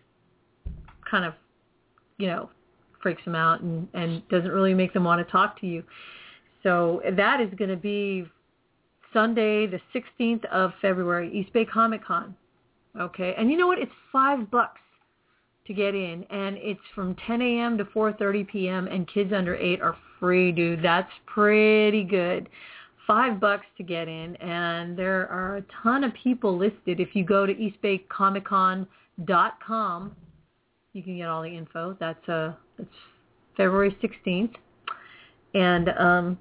[1.11, 1.35] kind of,
[2.17, 2.51] you know,
[3.03, 5.83] freaks them out and, and doesn't really make them want to talk to you.
[6.63, 8.27] So that is going to be
[9.13, 12.35] Sunday, the 16th of February, East Bay Comic Con.
[12.99, 13.79] Okay, and you know what?
[13.79, 14.81] It's five bucks
[15.67, 17.77] to get in, and it's from 10 a.m.
[17.79, 18.89] to 4:30 p.m.
[18.89, 20.83] and kids under eight are free, dude.
[20.83, 22.49] That's pretty good.
[23.07, 27.01] Five bucks to get in, and there are a ton of people listed.
[27.01, 30.17] If you go to eastbaycomiccon.com,
[30.93, 31.97] you can get all the info.
[32.01, 32.89] That's uh, that's
[33.57, 34.55] February 16th,
[35.55, 36.39] and um,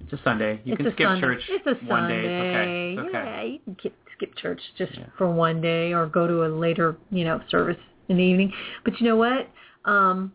[0.00, 0.60] It's a Sunday.
[0.64, 1.20] You can skip Sunday.
[1.20, 2.22] church It's a one Sunday.
[2.22, 2.92] day.
[2.92, 3.08] It's okay.
[3.08, 3.24] It's okay.
[3.24, 5.06] Yeah, you can ki- skip church just Yeah.
[5.16, 7.78] for one day or go to a later, you know, service
[8.08, 8.52] in the evening.
[8.84, 9.48] But you know what?
[9.84, 10.32] Um,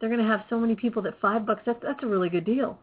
[0.00, 1.62] they're going to have so many people that five bucks.
[1.64, 2.78] That's that's a really good deal.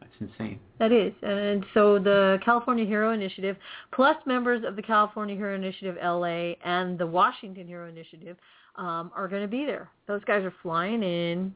[0.00, 0.58] That's insane.
[0.78, 1.12] That is.
[1.22, 3.56] And so the California Hero Initiative,
[3.92, 8.36] plus members of the California Hero Initiative LA and the Washington Hero Initiative,
[8.76, 9.88] um, are going to be there.
[10.06, 11.54] Those guys are flying in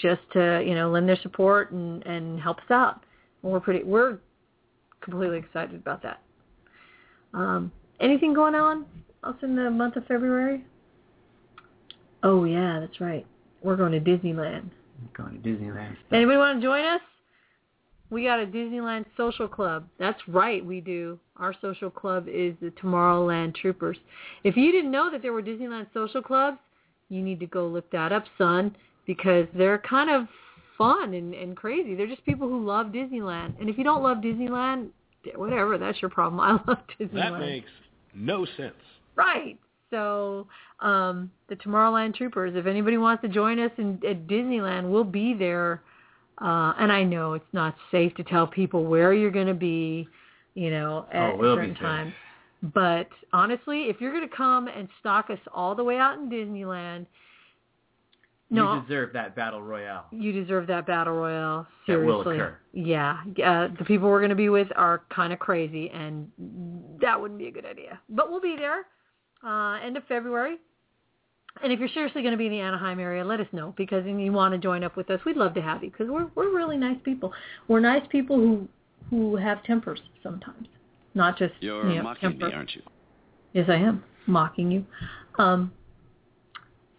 [0.00, 3.02] just to, you know, lend their support and, and help us out.
[3.42, 4.18] And we're pretty, we're
[5.00, 6.20] completely excited about that.
[7.32, 8.86] Um, anything going on
[9.24, 10.64] else in the month of February?
[12.22, 13.26] Oh yeah, that's right.
[13.62, 14.70] We're going to Disneyland.
[15.16, 15.96] Going to Disneyland.
[16.12, 17.00] Anybody want to join us?
[18.14, 19.88] We got a Disneyland social club.
[19.98, 21.18] That's right, we do.
[21.36, 23.96] Our social club is the Tomorrowland Troopers.
[24.44, 26.58] If you didn't know that there were Disneyland social clubs,
[27.08, 30.28] you need to go look that up, son, because they're kind of
[30.78, 31.96] fun and, and crazy.
[31.96, 33.60] They're just people who love Disneyland.
[33.60, 34.90] And if you don't love Disneyland,
[35.34, 36.38] whatever, that's your problem.
[36.40, 37.32] I love Disneyland.
[37.32, 37.70] That makes
[38.14, 38.74] no sense.
[39.16, 39.58] Right.
[39.90, 40.46] So
[40.78, 45.34] um, the Tomorrowland Troopers, if anybody wants to join us in, at Disneyland, we'll be
[45.34, 45.82] there.
[46.40, 50.08] Uh, and I know it's not safe to tell people where you're going to be,
[50.54, 52.12] you know, at Oh, we'll be certain times.
[52.74, 56.28] But honestly, if you're going to come and stalk us all the way out in
[56.30, 57.06] Disneyland,
[58.50, 60.04] no, You deserve that battle royale.
[60.12, 61.66] you deserve that battle royale.
[61.86, 62.06] Seriously.
[62.06, 62.58] will occur.
[62.72, 66.30] Yeah, uh, the people we're going to be with are kind of crazy, and
[67.00, 68.00] that wouldn't be a good idea.
[68.08, 68.84] But we'll be there
[69.44, 70.56] uh, end of February.
[71.62, 74.04] And if you're seriously going to be in the Anaheim area, let us know because
[74.06, 76.26] if you want to join up with us, we'd love to have you because we're
[76.34, 77.32] we're really nice people.
[77.68, 78.68] We're nice people who
[79.10, 80.66] who have tempers sometimes,
[81.14, 82.48] not just You're you know, mocking temper.
[82.48, 82.82] me, aren't you?
[83.52, 84.84] Yes, I am mocking you.
[85.38, 85.72] Um,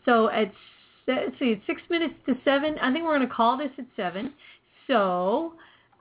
[0.05, 0.51] so at
[1.07, 2.75] let's see, it's six minutes to seven.
[2.81, 4.33] I think we're going to call this at seven.
[4.87, 5.53] So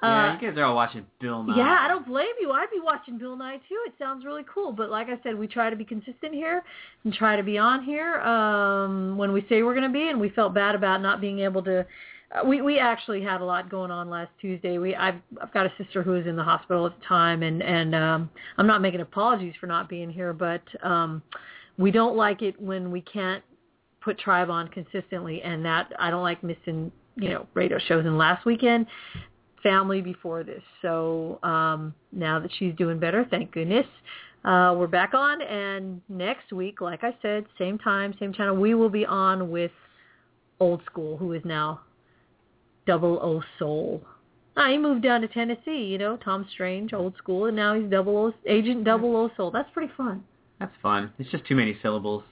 [0.04, 1.56] uh, yeah, you guys are all watching Bill Nye.
[1.56, 2.50] yeah, I don't blame you.
[2.52, 3.78] I'd be watching Bill Nye too.
[3.86, 4.72] It sounds really cool.
[4.72, 6.62] But like I said, we try to be consistent here
[7.04, 10.08] and try to be on here um, when we say we're going to be.
[10.08, 11.86] And we felt bad about not being able to.
[12.34, 14.78] Uh, we we actually had a lot going on last Tuesday.
[14.78, 17.62] We I've I've got a sister who was in the hospital at the time, and
[17.62, 21.22] and um, I'm not making apologies for not being here, but um,
[21.78, 23.42] we don't like it when we can't
[24.02, 28.04] put Tribe on consistently, and that I don't like missing you know radio shows.
[28.04, 28.86] And last weekend
[29.64, 30.62] family before this.
[30.80, 33.86] So um, now that she's doing better, thank goodness,
[34.44, 35.42] uh, we're back on.
[35.42, 39.72] And next week, like I said, same time, same channel, we will be on with
[40.60, 41.80] Old School, who is now
[42.86, 44.04] Double O Soul.
[44.56, 47.90] Ah, he moved down to Tennessee, you know, Tom Strange, Old School, and now he's
[47.90, 49.50] Double O Agent Double O Soul.
[49.50, 50.22] That's pretty fun.
[50.60, 51.12] That's fun.
[51.18, 52.22] It's just too many syllables.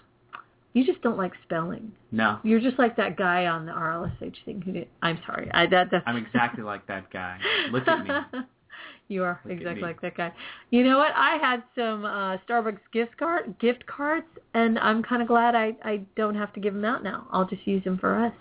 [0.75, 1.93] You just don't like spelling.
[2.13, 4.89] No, You're just like that guy on the RLSH thing who did.
[5.03, 5.51] I'm sorry.
[5.53, 6.05] I that that's.
[6.07, 7.39] I'm exactly like that guy.
[7.71, 8.41] Look at me.
[9.09, 10.33] you are Look exactly like that guy.
[10.71, 11.13] You know what?
[11.15, 15.77] I had some uh Starbucks gift card gift cards, and I'm kind of glad I
[15.85, 17.27] I don't have to give them out now.
[17.31, 18.33] I'll just use them for us.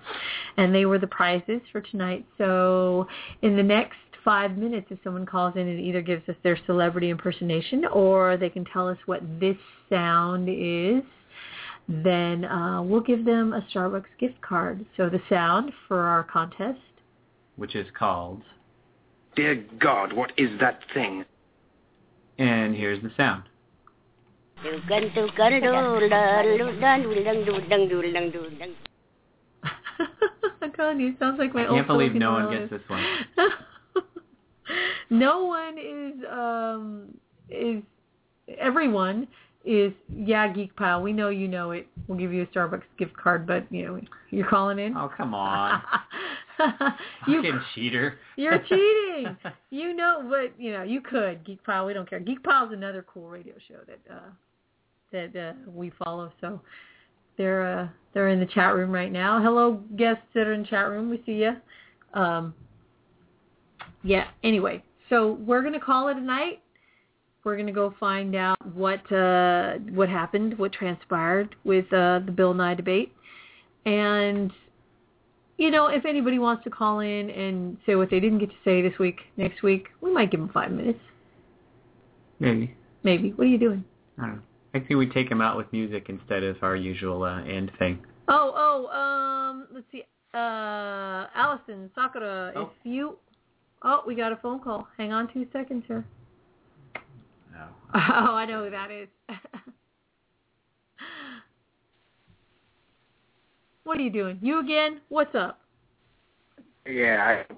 [0.57, 2.25] And they were the prizes for tonight.
[2.38, 3.07] So
[3.41, 7.09] in the next five minutes if someone calls in and either gives us their celebrity
[7.09, 9.57] impersonation or they can tell us what this
[9.89, 11.03] sound is.
[11.91, 14.85] Then uh, we'll give them a Starbucks gift card.
[14.95, 16.79] So the sound for our contest.
[17.57, 18.41] which is called.
[19.35, 21.25] Dear God, what is that thing?
[22.37, 23.43] And here's the sound.
[30.61, 33.03] Kanye sounds like my I old can't believe no one gets this one.
[35.09, 37.17] no one is um
[37.49, 37.83] is
[38.59, 39.27] everyone
[39.64, 41.88] is yeah geek pile we know you know it.
[42.07, 44.01] We'll give you a starbucks gift card but you know
[44.32, 44.95] you're calling in?
[44.95, 45.82] Oh, come on.
[47.28, 48.18] you Fucking cheater.
[48.36, 49.38] you're cheating.
[49.70, 52.20] You know but you know you could geek pile we don't care.
[52.20, 54.30] Geek pile's another cool radio show that uh
[55.12, 56.59] that uh we follow so
[57.38, 59.41] they're uh they're in the chat room right now.
[59.41, 61.09] Hello guests that are in chat room.
[61.09, 61.53] We see you
[62.20, 62.53] um
[64.03, 66.62] yeah anyway so we're to call it a night
[67.43, 72.31] we're going to go find out what uh what happened what transpired with uh the
[72.35, 73.13] bill nye debate
[73.85, 74.51] and
[75.57, 78.55] you know if anybody wants to call in and say what they didn't get to
[78.63, 80.99] say this week next week we might give them five minutes
[82.39, 82.75] Maybe.
[83.03, 83.83] maybe what are you doing
[84.17, 84.41] I don't know.
[84.73, 87.99] I think we take him out with music instead of our usual uh, end thing.
[88.27, 92.61] oh oh um let's see uh allison sakura Oh.
[92.61, 93.17] if you
[93.83, 96.05] oh we got a phone call hang on two seconds here
[97.51, 97.65] No.
[97.93, 99.09] Oh, I know who that is.
[103.83, 104.39] what are you doing?
[104.41, 105.01] You again?
[105.09, 105.59] What's up?
[106.85, 107.53] Yeah, I,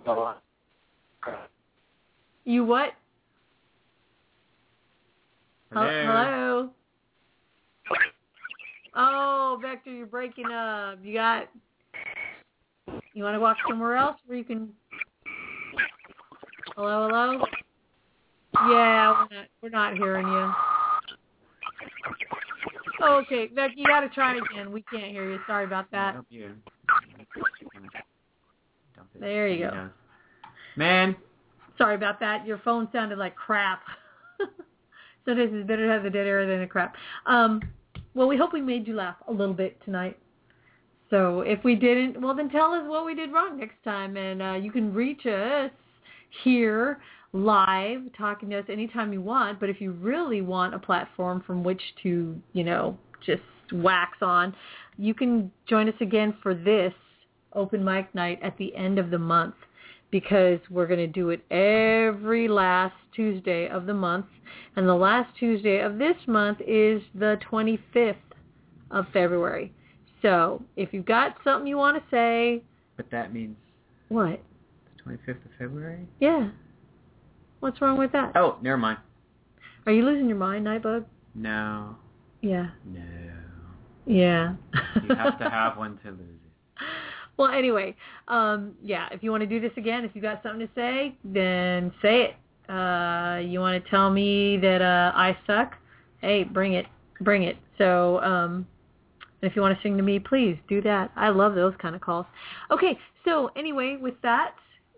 [2.45, 2.93] You what?
[5.71, 6.03] Hel- Hello.
[6.05, 6.69] Hello?
[8.95, 10.99] Oh, Vector, you're breaking up.
[11.03, 11.49] You got.
[13.13, 14.69] You want to walk somewhere else where you can.
[16.75, 17.45] Hello, hello.
[18.55, 19.47] Yeah, we're not.
[19.61, 20.51] We're not hearing you.
[23.03, 24.71] Okay, Vector, you got to try again.
[24.71, 25.39] We can't hear you.
[25.45, 26.15] Sorry about that.
[26.15, 26.55] Nope, you-
[28.95, 29.19] Dump it.
[29.19, 29.89] There you go.
[30.77, 31.15] Man,
[31.77, 32.45] Sorry about that.
[32.45, 33.81] Your phone sounded like crap.
[35.25, 36.95] Sometimes it's better to have the dead air than the crap.
[37.25, 37.61] Um,
[38.13, 40.17] well, we hope we made you laugh a little bit tonight.
[41.09, 44.17] So if we didn't, well, then tell us what we did wrong next time.
[44.17, 45.71] And uh, you can reach us
[46.43, 46.99] here
[47.33, 49.59] live, talking to us anytime you want.
[49.59, 54.55] But if you really want a platform from which to, you know, just wax on,
[54.97, 56.93] you can join us again for this
[57.53, 59.55] open mic night at the end of the month
[60.11, 64.27] because we're going to do it every last Tuesday of the month.
[64.75, 68.15] And the last Tuesday of this month is the 25th
[68.91, 69.73] of February.
[70.21, 72.63] So if you've got something you want to say,
[72.95, 73.55] but that means
[74.09, 74.39] what?
[75.03, 76.07] the 25th of February?
[76.19, 76.49] Yeah.
[77.63, 78.33] What's wrong with that?
[78.35, 78.97] Oh, never mind.
[79.85, 81.05] Are you losing your mind, Nightbug?
[81.33, 81.95] No.
[82.41, 82.71] Yeah.
[82.85, 83.01] No.
[84.05, 84.55] Yeah.
[85.01, 86.83] You have to have one to lose it.
[87.37, 87.95] well, anyway,
[88.27, 91.15] um, yeah, if you want to do this again, if you got something to say,
[91.23, 92.69] then say it.
[92.69, 95.75] Uh, you want to tell me that uh, I suck?
[96.19, 96.85] Hey, bring it,
[97.21, 97.55] bring it.
[97.77, 98.67] So, um,
[99.41, 101.11] if you want to sing to me, please do that.
[101.15, 102.25] I love those kind of calls.
[102.71, 104.53] Okay, so anyway, with that,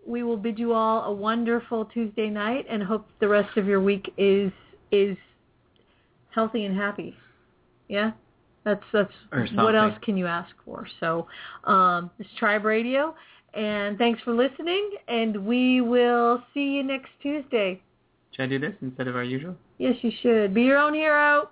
[0.06, 3.80] we will bid you all a wonderful Tuesday night and hope the rest of your
[3.80, 4.52] week is
[4.92, 5.16] is
[6.34, 7.16] healthy and happy.
[7.88, 8.12] Yeah,
[8.64, 9.12] that's that's
[9.54, 10.86] what else can you ask for?
[11.00, 11.26] So,
[11.64, 13.14] um, it's Tribe Radio,
[13.54, 14.90] and thanks for listening.
[15.08, 17.80] And we will see you next Tuesday.
[18.32, 19.56] Should I do this instead of our usual?
[19.78, 21.48] Yes, you should be your own hero.